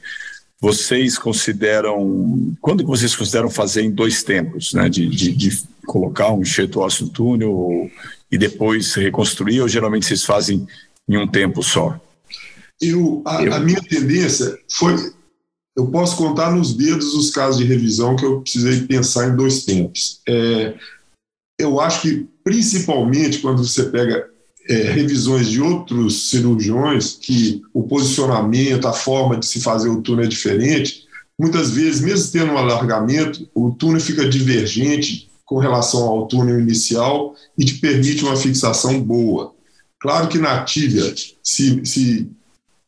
Vocês 0.61 1.19
consideram, 1.19 2.55
quando 2.61 2.85
vocês 2.85 3.15
consideram 3.15 3.51
fazer 3.51 3.83
em 3.83 3.91
dois 3.91 4.23
tempos, 4.23 4.73
né, 4.73 4.89
de, 4.89 5.09
de, 5.09 5.33
de 5.33 5.63
colocar 5.87 6.33
um 6.33 6.43
enxerto 6.43 6.81
ósseo 6.81 7.07
no 7.07 7.13
túnel 7.13 7.53
ou, 7.53 7.91
e 8.31 8.39
depois 8.39 8.95
reconstruir, 8.95 9.61
ou 9.61 9.69
geralmente 9.69 10.07
vocês 10.07 10.25
fazem 10.25 10.67
em 11.09 11.17
um 11.17 11.27
tempo 11.27 11.63
só? 11.63 11.99
Eu, 12.81 13.23
a, 13.25 13.43
eu... 13.43 13.55
a 13.55 13.61
minha 13.61 13.81
tendência 13.81 14.59
foi, 14.71 14.95
eu 15.77 15.87
posso 15.89 16.17
contar 16.17 16.51
nos 16.51 16.73
dedos 16.73 17.15
os 17.15 17.31
casos 17.31 17.59
de 17.59 17.65
revisão 17.65 18.17
que 18.17 18.25
eu 18.25 18.41
precisei 18.41 18.81
pensar 18.87 19.29
em 19.29 19.37
dois 19.37 19.65
tempos. 19.65 20.21
É, 20.27 20.75
eu 21.59 21.79
acho 21.79 22.03
que, 22.03 22.27
principalmente, 22.43 23.39
quando 23.39 23.63
você 23.63 23.85
pega 23.85 24.27
é, 24.69 24.75
revisões 24.91 25.49
de 25.49 25.61
outros 25.61 26.31
cirurgiões, 26.31 27.19
que 27.21 27.63
o 27.75 27.83
posicionamento, 27.83 28.89
a 28.89 28.93
forma 28.93 29.37
de 29.37 29.45
se 29.45 29.61
fazer 29.61 29.91
o 29.91 30.01
túnel 30.01 30.25
é 30.25 30.29
diferente, 30.29 31.07
muitas 31.39 31.71
vezes, 31.71 32.01
mesmo 32.01 32.33
tendo 32.33 32.53
um 32.53 32.59
alargamento, 32.59 33.49
o 33.55 33.71
túnel 33.71 34.01
fica 34.01 34.27
divergente 34.27 35.31
com 35.45 35.59
relação 35.59 36.03
ao 36.05 36.27
túnel 36.27 36.59
inicial 36.59 37.35
e 37.57 37.65
te 37.65 37.75
permite 37.75 38.25
uma 38.25 38.37
fixação 38.37 39.01
boa. 39.01 39.55
Claro 40.01 40.29
que 40.29 40.39
na 40.39 40.65
tíbia, 40.65 41.15
se, 41.43 41.85
se 41.85 42.29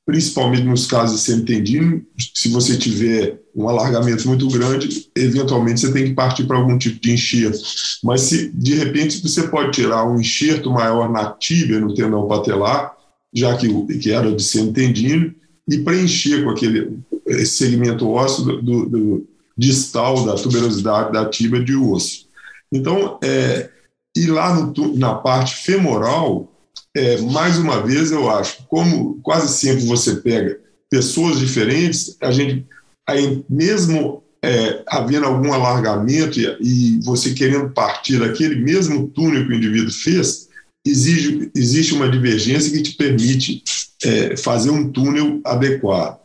principalmente 0.08 0.62
nos 0.62 0.86
casos 0.86 1.20
de 1.20 1.26
semitendino, 1.26 2.02
se 2.34 2.48
você 2.48 2.78
tiver 2.78 3.42
um 3.54 3.68
alargamento 3.68 4.26
muito 4.26 4.48
grande, 4.48 5.10
eventualmente 5.14 5.80
você 5.80 5.92
tem 5.92 6.06
que 6.06 6.14
partir 6.14 6.44
para 6.44 6.56
algum 6.56 6.78
tipo 6.78 6.98
de 6.98 7.12
enxerto. 7.12 7.58
Mas 8.02 8.22
se 8.22 8.50
de 8.54 8.74
repente 8.74 9.20
você 9.20 9.48
pode 9.48 9.72
tirar 9.72 10.06
um 10.06 10.18
enxerto 10.18 10.70
maior 10.70 11.12
na 11.12 11.32
tíbia, 11.32 11.78
no 11.78 11.92
tendão 11.94 12.26
patelar, 12.26 12.96
já 13.34 13.54
que, 13.58 13.68
que 13.98 14.10
era 14.10 14.34
de 14.34 14.42
semitendino, 14.42 15.34
e 15.70 15.76
preencher 15.76 16.42
com 16.42 16.50
aquele 16.52 17.00
segmento 17.44 18.08
ósseo 18.08 18.46
do, 18.46 18.62
do, 18.62 18.88
do 18.88 19.28
distal 19.58 20.24
da 20.24 20.36
tuberosidade 20.36 21.12
da 21.12 21.26
tíbia 21.28 21.62
de 21.62 21.76
osso. 21.76 22.28
Então, 22.72 23.18
é, 23.22 23.68
e 24.16 24.24
lá 24.24 24.54
no, 24.54 24.96
na 24.96 25.16
parte 25.16 25.54
femoral, 25.56 26.50
é, 26.96 27.20
mais 27.22 27.58
uma 27.58 27.82
vez, 27.82 28.10
eu 28.10 28.30
acho, 28.30 28.64
como 28.68 29.20
quase 29.22 29.52
sempre 29.52 29.84
você 29.84 30.16
pega 30.16 30.60
pessoas 30.90 31.38
diferentes, 31.38 32.16
a 32.20 32.30
gente, 32.30 32.66
aí 33.06 33.44
mesmo 33.48 34.22
é, 34.42 34.82
havendo 34.86 35.26
algum 35.26 35.52
alargamento 35.52 36.38
e, 36.40 36.46
e, 36.60 37.00
você 37.02 37.34
querendo 37.34 37.70
partir 37.70 38.18
daquele 38.18 38.56
mesmo 38.56 39.08
túnel 39.08 39.46
que 39.46 39.52
o 39.52 39.56
indivíduo 39.56 39.92
fez, 39.92 40.48
exige, 40.86 41.50
existe 41.54 41.94
uma 41.94 42.08
divergência 42.08 42.72
que 42.72 42.82
te 42.82 42.92
permite 42.92 43.62
é, 44.02 44.36
fazer 44.36 44.70
um 44.70 44.90
túnel 44.90 45.40
adequado. 45.44 46.18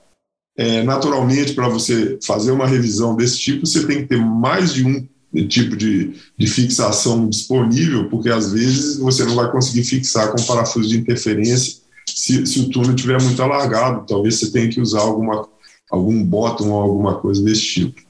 É, 0.56 0.84
naturalmente, 0.84 1.54
para 1.54 1.67
você 1.67 2.19
fazer 2.23 2.52
uma 2.52 2.67
revisão 2.67 3.15
desse 3.15 3.39
tipo, 3.39 3.65
você 3.65 3.86
tem 3.88 4.04
que 4.04 4.10
ter 4.10 4.17
mais 4.17 4.73
de 4.73 4.86
um 4.86 5.08
tipo 5.48 5.76
de, 5.76 6.13
de 6.38 6.48
fixação 6.48 7.28
disponível, 7.28 8.10
porque 8.10 8.30
às 8.30 8.52
vezes 8.52 8.98
você 8.98 9.26
não 9.26 9.36
vai 9.36 9.52
conseguir 9.52 9.84
fixar 9.84 10.32
com 10.32 10.43
parafuso 10.43 10.89
de 10.89 10.98
interferência 10.98 11.82
se, 12.06 12.46
se 12.46 12.60
o 12.60 12.69
túnel 12.69 12.93
estiver 12.93 13.22
muito 13.22 13.41
alargado. 13.41 14.06
Talvez 14.08 14.39
você 14.39 14.52
tenha 14.52 14.69
que 14.69 14.80
usar 14.80 15.02
alguma, 15.02 15.48
algum 15.89 16.24
bottom 16.24 16.69
ou 16.69 16.82
alguma 16.82 17.15
coisa 17.15 17.43
desse 17.43 17.65
tipo. 17.65 18.02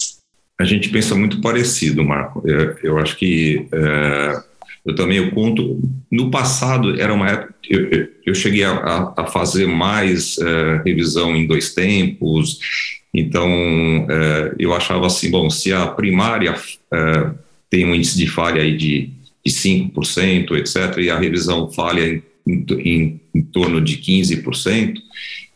A 0.59 0.65
gente 0.65 0.89
pensa 0.89 1.15
muito 1.15 1.41
parecido, 1.41 2.03
Marco. 2.03 2.41
Eu, 2.45 2.75
eu 2.83 2.97
acho 2.99 3.17
que 3.17 3.67
é, 3.71 4.43
eu 4.85 4.95
também 4.95 5.17
eu 5.17 5.31
conto. 5.31 5.79
No 6.11 6.29
passado 6.29 6.99
era 6.99 7.13
uma 7.13 7.29
época 7.29 7.53
eu, 7.69 8.07
eu 8.25 8.35
cheguei 8.35 8.63
a, 8.63 9.13
a 9.15 9.27
fazer 9.27 9.65
mais 9.65 10.37
é, 10.37 10.81
revisão 10.85 11.35
em 11.35 11.47
dois 11.47 11.73
tempos 11.73 12.59
então, 13.13 13.47
é, 14.09 14.55
eu 14.57 14.73
achava 14.73 15.05
assim, 15.05 15.29
bom, 15.29 15.49
se 15.49 15.71
a 15.71 15.85
primária 15.87 16.55
é, 16.91 17.31
tem 17.69 17.85
um 17.85 17.93
índice 17.93 18.17
de 18.17 18.25
falha 18.25 18.61
aí 18.61 18.75
de, 18.75 19.11
de 19.45 19.51
5%, 19.51 20.57
etc., 20.57 20.97
e 20.97 21.09
a 21.09 21.19
revisão 21.19 21.71
falha 21.71 22.01
em, 22.01 22.23
em, 22.47 23.21
em 23.35 23.41
torno 23.43 23.79
de 23.79 23.97
15%, 23.97 24.95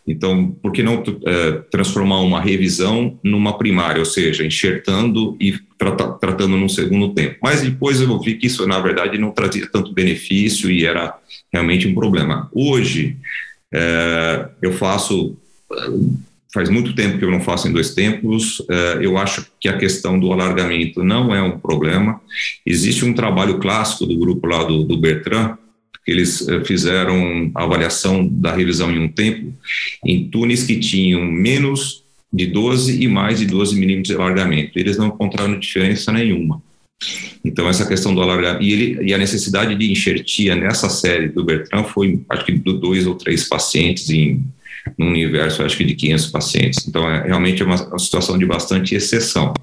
então, 0.06 0.52
por 0.62 0.72
que 0.72 0.82
não 0.82 1.04
é, 1.26 1.52
transformar 1.70 2.22
uma 2.22 2.40
revisão 2.40 3.20
numa 3.22 3.58
primária, 3.58 4.00
ou 4.00 4.06
seja, 4.06 4.46
enxertando 4.46 5.36
e 5.38 5.54
trata, 5.78 6.12
tratando 6.14 6.56
num 6.56 6.70
segundo 6.70 7.14
tempo? 7.14 7.38
Mas 7.42 7.62
depois 7.62 8.00
eu 8.00 8.18
vi 8.22 8.36
que 8.36 8.48
isso, 8.48 8.66
na 8.66 8.80
verdade, 8.80 9.18
não 9.18 9.32
trazia 9.32 9.68
tanto 9.70 9.94
benefício 9.94 10.72
e 10.72 10.86
era 10.86 11.14
realmente 11.52 11.88
um 11.88 11.94
problema. 11.94 12.50
Hoje, 12.54 13.18
eu 14.62 14.72
faço 14.72 15.36
faz 16.54 16.70
muito 16.70 16.94
tempo 16.94 17.18
que 17.18 17.26
eu 17.26 17.32
não 17.32 17.42
faço 17.42 17.68
em 17.68 17.72
dois 17.72 17.94
tempos. 17.94 18.64
Eh, 18.70 19.00
eu 19.02 19.18
acho 19.18 19.46
que 19.60 19.68
a 19.68 19.78
questão 19.78 20.20
do 20.20 20.32
alargamento 20.32 21.04
não 21.04 21.34
é 21.34 21.42
um 21.42 21.60
problema. 21.60 22.22
Existe 22.66 23.06
um 23.06 23.14
trabalho 23.14 23.60
clássico 23.60 24.06
do 24.06 24.18
grupo 24.18 24.48
lá 24.48 24.64
do, 24.64 24.84
do 24.84 24.98
Bertrand, 24.98 25.58
que 26.06 26.12
eles 26.12 26.48
eh, 26.48 26.64
fizeram 26.64 27.52
a 27.54 27.64
avaliação 27.64 28.28
da 28.28 28.56
revisão 28.56 28.92
em 28.92 29.00
um 29.00 29.08
tempo 29.08 29.54
em 30.06 30.30
túneis 30.30 30.64
que 30.64 30.80
tinham 30.80 31.24
menos 31.26 32.04
de 32.32 32.46
12 32.46 33.02
e 33.02 33.08
mais 33.08 33.40
de 33.40 33.46
12 33.46 33.78
milímetros 33.78 34.16
de 34.16 34.22
alargamento. 34.22 34.78
Eles 34.78 34.98
não 34.98 35.08
encontraram 35.08 35.60
diferença 35.60 36.12
nenhuma. 36.12 36.62
Então, 37.44 37.70
essa 37.70 37.86
questão 37.86 38.14
do 38.14 38.22
alargamento. 38.22 38.64
E, 38.64 38.72
ele, 38.72 39.10
e 39.10 39.14
a 39.14 39.18
necessidade 39.18 39.76
de 39.76 39.92
enxertia 39.92 40.56
nessa 40.56 40.90
série 40.90 41.30
do 41.30 41.44
Bertrand 41.44 41.84
foi, 41.86 42.22
acho 42.30 42.46
que, 42.46 42.52
dois 42.54 43.06
ou 43.06 43.16
três 43.16 43.48
pacientes 43.48 44.10
em 44.10 44.44
num 44.98 45.08
universo, 45.08 45.64
acho 45.64 45.78
que 45.78 45.84
de 45.84 45.96
500 45.96 46.28
pacientes. 46.28 46.88
Então, 46.88 47.10
é 47.10 47.24
realmente 47.26 47.62
é 47.62 47.66
uma, 47.66 47.98
situação 48.00 48.38
de 48.38 48.46
bastante 48.46 48.96
exceção. 48.96 49.54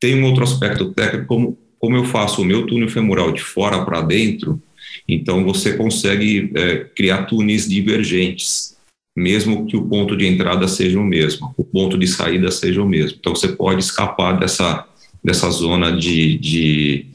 Tem 0.00 0.20
um 0.20 0.24
outro 0.24 0.44
aspecto 0.44 0.92
técnico, 0.92 1.26
como, 1.26 1.58
como 1.78 1.96
eu 1.96 2.04
faço 2.04 2.42
o 2.42 2.44
meu 2.44 2.66
túnel 2.66 2.88
femoral 2.88 3.32
de 3.32 3.42
fora 3.42 3.84
para 3.84 4.00
dentro, 4.00 4.60
então 5.08 5.44
você 5.44 5.76
consegue 5.76 6.52
é, 6.54 6.76
criar 6.96 7.24
túneis 7.24 7.68
divergentes, 7.68 8.76
mesmo 9.16 9.66
que 9.66 9.76
o 9.76 9.86
ponto 9.86 10.16
de 10.16 10.26
entrada 10.26 10.66
seja 10.66 10.98
o 10.98 11.04
mesmo, 11.04 11.52
o 11.56 11.64
ponto 11.64 11.98
de 11.98 12.06
saída 12.06 12.50
seja 12.50 12.82
o 12.82 12.88
mesmo. 12.88 13.18
Então 13.18 13.34
você 13.34 13.48
pode 13.48 13.80
escapar 13.80 14.38
dessa, 14.38 14.86
dessa 15.22 15.50
zona 15.50 15.92
de, 15.92 16.38
de, 16.38 17.06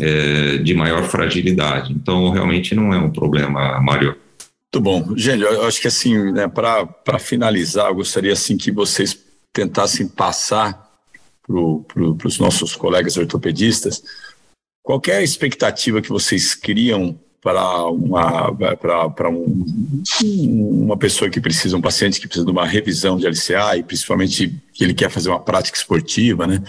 é, 0.00 0.58
de 0.58 0.74
maior 0.74 1.04
fragilidade. 1.04 1.92
Então 1.92 2.30
realmente 2.30 2.74
não 2.74 2.92
é 2.92 2.98
um 2.98 3.10
problema, 3.10 3.80
Mário. 3.80 4.16
Muito 4.76 4.80
bom. 4.80 5.16
Gente, 5.16 5.42
eu 5.42 5.66
acho 5.66 5.80
que 5.80 5.88
assim, 5.88 6.32
né, 6.32 6.46
para 6.48 7.18
finalizar, 7.18 7.88
eu 7.88 7.94
gostaria 7.94 8.32
assim 8.32 8.56
que 8.56 8.70
vocês 8.70 9.18
tentassem 9.52 10.06
passar 10.06 10.72
para 11.42 11.54
pro, 11.88 12.16
os 12.24 12.38
nossos 12.38 12.76
colegas 12.76 13.16
ortopedistas 13.16 14.02
qualquer 14.82 15.22
expectativa 15.22 16.02
que 16.02 16.10
vocês 16.10 16.54
criam 16.54 17.18
para 17.42 17.86
uma, 17.86 18.54
para 18.54 19.30
um, 19.30 19.64
uma 20.84 20.96
pessoa 20.96 21.30
que 21.30 21.40
precisa, 21.40 21.76
um 21.76 21.80
paciente 21.80 22.20
que 22.20 22.26
precisa 22.26 22.44
de 22.44 22.52
uma 22.52 22.66
revisão 22.66 23.16
de 23.16 23.26
LCA 23.26 23.76
e 23.78 23.82
principalmente 23.82 24.54
que 24.72 24.84
ele 24.84 24.94
quer 24.94 25.10
fazer 25.10 25.28
uma 25.28 25.40
prática 25.40 25.78
esportiva, 25.78 26.46
né? 26.46 26.62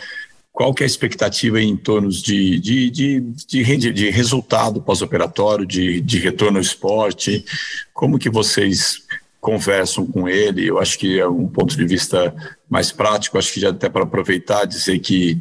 Qual 0.57 0.73
que 0.73 0.81
é 0.81 0.85
a 0.85 0.87
expectativa 0.87 1.61
em 1.61 1.77
torno 1.77 2.09
de, 2.09 2.59
de, 2.59 2.89
de, 2.89 3.19
de, 3.47 3.93
de 3.93 4.09
resultado 4.09 4.81
pós-operatório, 4.81 5.67
de, 5.67 6.01
de 6.01 6.17
retorno 6.17 6.57
ao 6.57 6.63
esporte? 6.63 7.45
Como 7.93 8.17
que 8.17 8.27
vocês 8.27 9.03
conversam 9.39 10.07
com 10.07 10.27
ele? 10.27 10.65
Eu 10.65 10.79
acho 10.79 10.97
que 10.97 11.19
é 11.19 11.27
um 11.27 11.47
ponto 11.47 11.77
de 11.77 11.85
vista 11.85 12.33
mais 12.67 12.91
prático, 12.91 13.37
acho 13.37 13.53
que 13.53 13.59
já 13.59 13.69
até 13.69 13.87
para 13.87 14.01
aproveitar 14.01 14.65
dizer 14.65 14.97
que, 14.97 15.39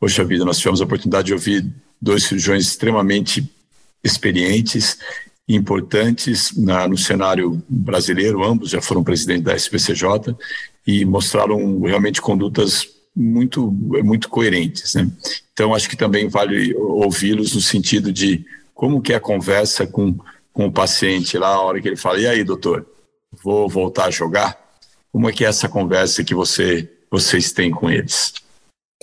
poxa 0.00 0.24
vida, 0.24 0.42
nós 0.42 0.56
tivemos 0.56 0.80
a 0.80 0.84
oportunidade 0.84 1.26
de 1.26 1.34
ouvir 1.34 1.66
dois 2.00 2.24
cirurgiões 2.24 2.66
extremamente 2.66 3.46
experientes, 4.02 4.96
importantes 5.46 6.56
na, 6.56 6.88
no 6.88 6.96
cenário 6.96 7.62
brasileiro, 7.68 8.42
ambos 8.42 8.70
já 8.70 8.80
foram 8.80 9.04
presidente 9.04 9.42
da 9.42 9.54
SPCJ 9.54 10.34
e 10.86 11.04
mostraram 11.04 11.82
realmente 11.82 12.22
condutas 12.22 12.95
muito, 13.16 13.72
muito 13.72 14.28
coerentes. 14.28 14.94
Né? 14.94 15.10
Então, 15.52 15.74
acho 15.74 15.88
que 15.88 15.96
também 15.96 16.28
vale 16.28 16.74
ouvi-los 16.74 17.54
no 17.54 17.60
sentido 17.62 18.12
de 18.12 18.44
como 18.74 19.00
que 19.00 19.14
é 19.14 19.16
a 19.16 19.20
conversa 19.20 19.86
com, 19.86 20.14
com 20.52 20.66
o 20.66 20.72
paciente 20.72 21.38
lá, 21.38 21.48
a 21.48 21.62
hora 21.62 21.80
que 21.80 21.88
ele 21.88 21.96
fala: 21.96 22.20
e 22.20 22.26
aí, 22.26 22.44
doutor, 22.44 22.86
vou 23.42 23.68
voltar 23.68 24.06
a 24.06 24.10
jogar? 24.10 24.60
Como 25.10 25.28
é 25.28 25.32
que 25.32 25.44
é 25.44 25.48
essa 25.48 25.66
conversa 25.66 26.22
que 26.22 26.34
você, 26.34 26.90
vocês 27.10 27.52
têm 27.52 27.70
com 27.70 27.90
eles? 27.90 28.34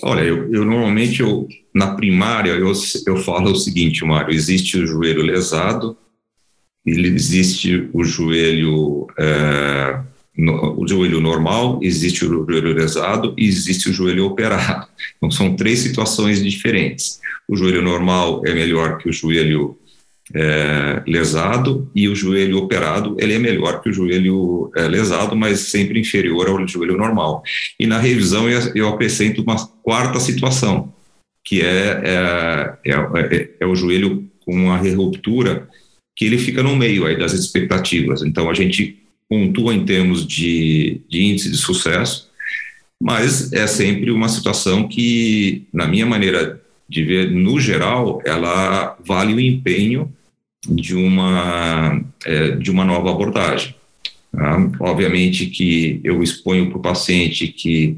Olha, 0.04 0.22
eu, 0.22 0.52
eu 0.54 0.64
normalmente, 0.64 1.22
eu, 1.22 1.48
na 1.74 1.96
primária, 1.96 2.52
eu, 2.52 2.72
eu 3.08 3.18
falo 3.18 3.52
o 3.52 3.56
seguinte, 3.56 4.06
Mário: 4.06 4.34
existe 4.34 4.78
o 4.78 4.86
joelho 4.86 5.24
lesado, 5.24 5.98
existe 6.86 7.90
o 7.94 8.04
joelho. 8.04 9.08
É, 9.18 10.13
no, 10.38 10.80
o 10.82 10.88
joelho 10.88 11.22
normal, 11.22 11.80
existe 11.82 12.26
o 12.26 12.46
joelho 12.46 12.74
lesado 12.74 13.34
e 13.38 13.48
existe 13.48 13.90
o 13.90 13.94
joelho 13.94 14.26
operado. 14.26 14.88
Então, 15.18 15.30
são 15.30 15.56
três 15.56 15.80
situações 15.80 16.44
diferentes. 16.44 17.20
O 17.48 17.56
joelho 17.56 17.82
normal 17.82 18.42
é 18.46 18.54
melhor 18.54 18.98
que 18.98 19.10
o 19.10 19.14
joelho 19.14 19.78
é, 20.34 21.04
lesado 21.06 21.92
e 21.94 22.08
o 22.08 22.16
joelho 22.16 22.58
operado 22.58 23.18
ele 23.20 23.34
é 23.34 23.40
melhor 23.40 23.82
que 23.82 23.90
o 23.90 23.94
joelho 23.94 24.72
é, 24.76 24.88
lesado, 24.88 25.36
mas 25.36 25.60
sempre 25.60 26.00
inferior 26.00 26.48
ao 26.50 26.68
joelho 26.68 26.98
normal. 26.98 27.44
E 27.80 27.86
na 27.86 28.00
revisão 28.00 28.50
eu, 28.50 28.60
eu 28.76 28.90
acrescento 28.90 29.42
uma 29.42 29.58
quarta 29.84 30.20
situação, 30.20 30.94
que 31.44 31.62
é, 31.62 32.02
é, 32.04 32.78
é, 32.86 32.94
é, 32.94 33.50
é 33.60 33.66
o 33.66 33.76
joelho 33.76 34.30
com 34.46 34.54
uma 34.54 34.78
ruptura 34.78 35.68
que 36.16 36.26
ele 36.26 36.38
fica 36.38 36.64
no 36.64 36.76
meio 36.76 37.06
aí 37.06 37.18
das 37.18 37.34
expectativas. 37.34 38.22
Então 38.22 38.50
a 38.50 38.54
gente 38.54 39.03
pontua 39.34 39.74
em 39.74 39.84
termos 39.84 40.28
de, 40.28 41.02
de 41.10 41.24
índice 41.24 41.50
de 41.50 41.58
sucesso, 41.58 42.30
mas 43.02 43.52
é 43.52 43.66
sempre 43.66 44.12
uma 44.12 44.30
situação 44.30 44.88
que, 44.88 45.66
na 45.74 45.88
minha 45.88 46.06
maneira 46.06 46.62
de 46.88 47.04
ver, 47.04 47.32
no 47.32 47.60
geral, 47.60 48.22
ela 48.24 48.96
vale 49.04 49.34
o 49.34 49.40
empenho 49.40 50.14
de 50.70 50.94
uma, 50.94 52.00
é, 52.26 52.52
de 52.52 52.70
uma 52.70 52.86
nova 52.86 53.10
abordagem. 53.10 53.74
Tá? 54.32 54.72
Obviamente 54.80 55.48
que 55.48 56.00
eu 56.04 56.22
exponho 56.22 56.70
para 56.70 56.78
o 56.78 56.82
paciente 56.82 57.48
que 57.48 57.98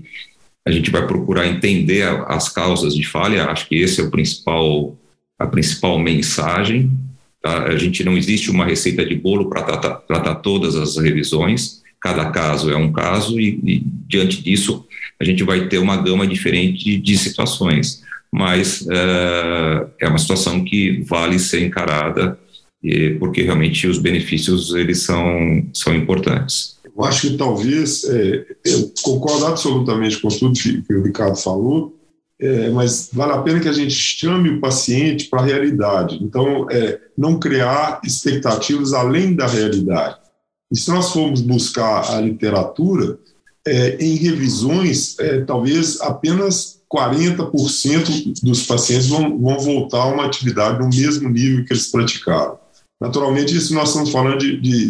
a 0.66 0.72
gente 0.72 0.90
vai 0.90 1.06
procurar 1.06 1.48
entender 1.48 2.08
as 2.28 2.48
causas 2.48 2.96
de 2.96 3.06
falha, 3.06 3.46
acho 3.48 3.68
que 3.68 3.76
esse 3.76 4.00
é 4.00 4.04
o 4.06 4.10
principal, 4.10 4.98
a 5.38 5.46
principal 5.46 6.00
mensagem, 6.00 6.90
Tá? 7.46 7.66
A 7.66 7.78
gente 7.78 8.04
não 8.04 8.18
existe 8.18 8.50
uma 8.50 8.66
receita 8.66 9.06
de 9.06 9.14
bolo 9.14 9.48
para 9.48 9.62
tratar, 9.62 9.94
tratar, 9.98 10.34
todas 10.38 10.76
as 10.76 10.98
revisões, 10.98 11.84
cada 12.02 12.32
caso 12.32 12.72
é 12.72 12.76
um 12.76 12.92
caso, 12.92 13.40
e, 13.40 13.60
e, 13.64 13.84
diante 14.08 14.42
disso 14.42 14.84
a 15.20 15.24
gente 15.24 15.44
vai 15.44 15.68
ter 15.68 15.78
uma 15.78 15.96
gama 15.96 16.26
diferente 16.26 16.84
de, 16.84 16.98
de 16.98 17.16
situações. 17.16 18.02
Mas 18.34 18.88
é, 18.90 19.88
é 20.02 20.08
uma 20.08 20.18
situação 20.18 20.66
que 20.66 21.04
vale 21.04 21.38
ser 21.38 21.64
encarada, 21.64 22.36
e, 22.84 23.12
porque 23.20 23.44
realmente 23.44 23.86
os 23.86 24.00
benefícios 24.00 24.74
eles 24.74 25.04
são, 25.04 25.68
são 25.72 25.94
importantes. 25.94 26.78
Eu 26.98 27.06
acho 27.06 27.30
que 27.30 27.38
talvez, 27.38 28.06
é, 28.06 28.44
eu 28.66 28.92
concordo 29.04 29.46
absolutamente 29.46 30.18
com 30.20 30.30
tudo 30.30 30.60
que 30.60 30.96
o 30.96 31.04
Ricardo 31.04 31.36
falou, 31.36 31.95
é, 32.40 32.70
mas 32.70 33.10
vale 33.14 33.32
a 33.34 33.42
pena 33.42 33.60
que 33.60 33.70
a 33.70 33.74
gente 33.74 33.94
chame 33.94 34.50
o 34.50 34.60
paciente 34.60 35.30
para 35.30 35.42
a 35.42 35.46
realidade. 35.46 36.20
Então, 36.22 36.70
é, 36.70 37.00
não 37.18 37.40
criar 37.40 38.02
expectativas 38.04 38.94
além 38.94 39.34
da 39.34 39.48
realidade. 39.48 40.18
E 40.72 40.78
se 40.78 40.90
nós 40.92 41.12
formos 41.12 41.42
buscar 41.42 42.12
a 42.12 42.20
literatura, 42.20 43.18
é, 43.68 43.98
em 44.00 44.16
revisões, 44.16 45.18
é, 45.20 45.42
talvez 45.42 46.00
apenas 46.02 46.82
40% 46.94 48.42
dos 48.44 48.66
pacientes 48.66 49.08
vão, 49.08 49.40
vão, 49.40 49.60
voltar 49.60 50.04
a 50.04 50.08
uma 50.08 50.26
atividade 50.26 50.80
no 50.80 50.90
mesmo 50.90 51.30
nível 51.30 51.66
que 51.66 51.74
eles 51.74 51.88
praticaram. 51.88 52.60
Naturalmente, 53.02 53.56
isso 53.56 53.74
nós 53.74 53.90
estamos 53.90 54.12
falando 54.12 54.38
de, 54.38 54.60
de 54.60 54.90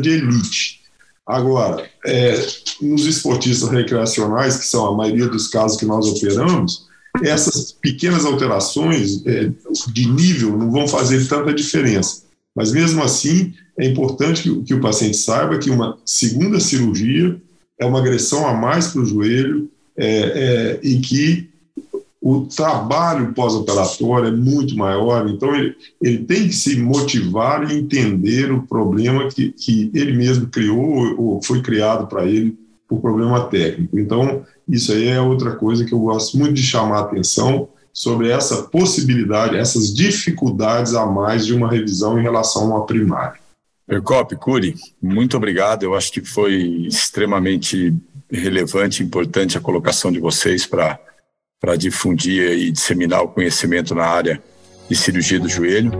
de 0.00 0.10
elite. 0.10 0.80
Agora, 1.28 1.86
é, 2.06 2.46
nos 2.80 3.04
esportistas 3.04 3.68
recreacionais, 3.68 4.56
que 4.56 4.64
são 4.64 4.86
a 4.86 4.96
maioria 4.96 5.28
dos 5.28 5.46
casos 5.48 5.78
que 5.78 5.84
nós 5.84 6.06
operamos, 6.06 6.88
essas 7.22 7.70
pequenas 7.70 8.24
alterações 8.24 9.26
é, 9.26 9.50
de 9.92 10.08
nível 10.08 10.56
não 10.56 10.70
vão 10.70 10.88
fazer 10.88 11.28
tanta 11.28 11.52
diferença. 11.52 12.22
Mas 12.56 12.72
mesmo 12.72 13.02
assim, 13.02 13.52
é 13.78 13.86
importante 13.86 14.42
que, 14.42 14.62
que 14.62 14.74
o 14.74 14.80
paciente 14.80 15.18
saiba 15.18 15.58
que 15.58 15.68
uma 15.68 15.98
segunda 16.02 16.58
cirurgia 16.60 17.38
é 17.78 17.84
uma 17.84 17.98
agressão 17.98 18.46
a 18.46 18.54
mais 18.54 18.88
para 18.88 19.02
o 19.02 19.06
joelho 19.06 19.70
é, 19.98 20.08
é, 20.08 20.80
e 20.82 20.98
que 20.98 21.50
o 22.20 22.46
trabalho 22.46 23.32
pós-operatório 23.32 24.28
é 24.28 24.36
muito 24.36 24.76
maior, 24.76 25.28
então 25.28 25.54
ele, 25.54 25.76
ele 26.02 26.18
tem 26.18 26.48
que 26.48 26.54
se 26.54 26.76
motivar 26.80 27.70
e 27.70 27.78
entender 27.78 28.50
o 28.50 28.62
problema 28.62 29.28
que, 29.28 29.52
que 29.52 29.90
ele 29.94 30.16
mesmo 30.16 30.48
criou 30.48 31.14
ou 31.16 31.42
foi 31.42 31.62
criado 31.62 32.08
para 32.08 32.26
ele 32.26 32.58
por 32.88 33.00
problema 33.00 33.44
técnico. 33.48 33.98
Então, 33.98 34.44
isso 34.68 34.92
aí 34.92 35.08
é 35.08 35.20
outra 35.20 35.52
coisa 35.54 35.84
que 35.84 35.92
eu 35.92 36.00
gosto 36.00 36.36
muito 36.38 36.54
de 36.54 36.62
chamar 36.62 36.98
a 36.98 37.02
atenção 37.02 37.68
sobre 37.92 38.30
essa 38.30 38.62
possibilidade, 38.62 39.56
essas 39.56 39.94
dificuldades 39.94 40.94
a 40.94 41.06
mais 41.06 41.46
de 41.46 41.54
uma 41.54 41.70
revisão 41.70 42.18
em 42.18 42.22
relação 42.22 42.70
uma 42.70 42.86
primária. 42.86 43.38
Percop, 43.86 44.36
Curi, 44.36 44.74
muito 45.00 45.36
obrigado. 45.36 45.82
Eu 45.82 45.94
acho 45.94 46.12
que 46.12 46.20
foi 46.20 46.86
extremamente 46.86 47.94
relevante 48.30 49.02
importante 49.02 49.56
a 49.56 49.60
colocação 49.60 50.12
de 50.12 50.20
vocês 50.20 50.66
para 50.66 51.00
para 51.60 51.76
difundir 51.76 52.52
e 52.52 52.70
disseminar 52.70 53.22
o 53.22 53.28
conhecimento 53.28 53.94
na 53.94 54.04
área 54.04 54.42
de 54.88 54.96
cirurgia 54.96 55.38
do 55.40 55.48
joelho. 55.48 55.90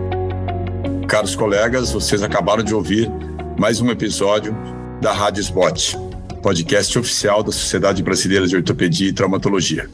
Caros 1.07 1.35
colegas, 1.35 1.91
vocês 1.91 2.23
acabaram 2.23 2.63
de 2.63 2.73
ouvir 2.73 3.11
mais 3.57 3.81
um 3.81 3.91
episódio 3.91 4.55
da 5.01 5.11
Rádio 5.11 5.41
Spot, 5.41 5.95
podcast 6.41 6.97
oficial 6.97 7.43
da 7.43 7.51
Sociedade 7.51 8.01
Brasileira 8.01 8.47
de 8.47 8.55
Ortopedia 8.55 9.09
e 9.09 9.13
Traumatologia. 9.13 9.89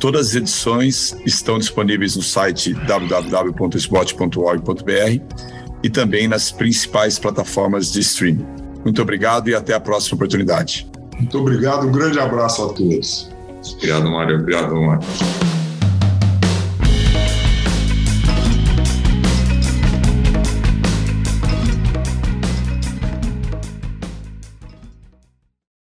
Todas 0.00 0.28
as 0.28 0.34
edições 0.34 1.14
estão 1.26 1.58
disponíveis 1.58 2.16
no 2.16 2.22
site 2.22 2.72
www.spot.org.br 2.72 5.20
e 5.82 5.90
também 5.90 6.26
nas 6.26 6.50
principais 6.50 7.18
plataformas 7.18 7.92
de 7.92 8.00
streaming. 8.00 8.46
Muito 8.82 9.02
obrigado 9.02 9.50
e 9.50 9.54
até 9.54 9.74
a 9.74 9.80
próxima 9.80 10.16
oportunidade. 10.16 10.90
Muito 11.18 11.38
obrigado, 11.38 11.86
um 11.86 11.92
grande 11.92 12.18
abraço 12.18 12.64
a 12.64 12.72
todos. 12.72 13.35
Obrigado, 13.74 14.10
Mário. 14.10 14.36
Obrigado, 14.36 14.76
Mário. 14.82 15.45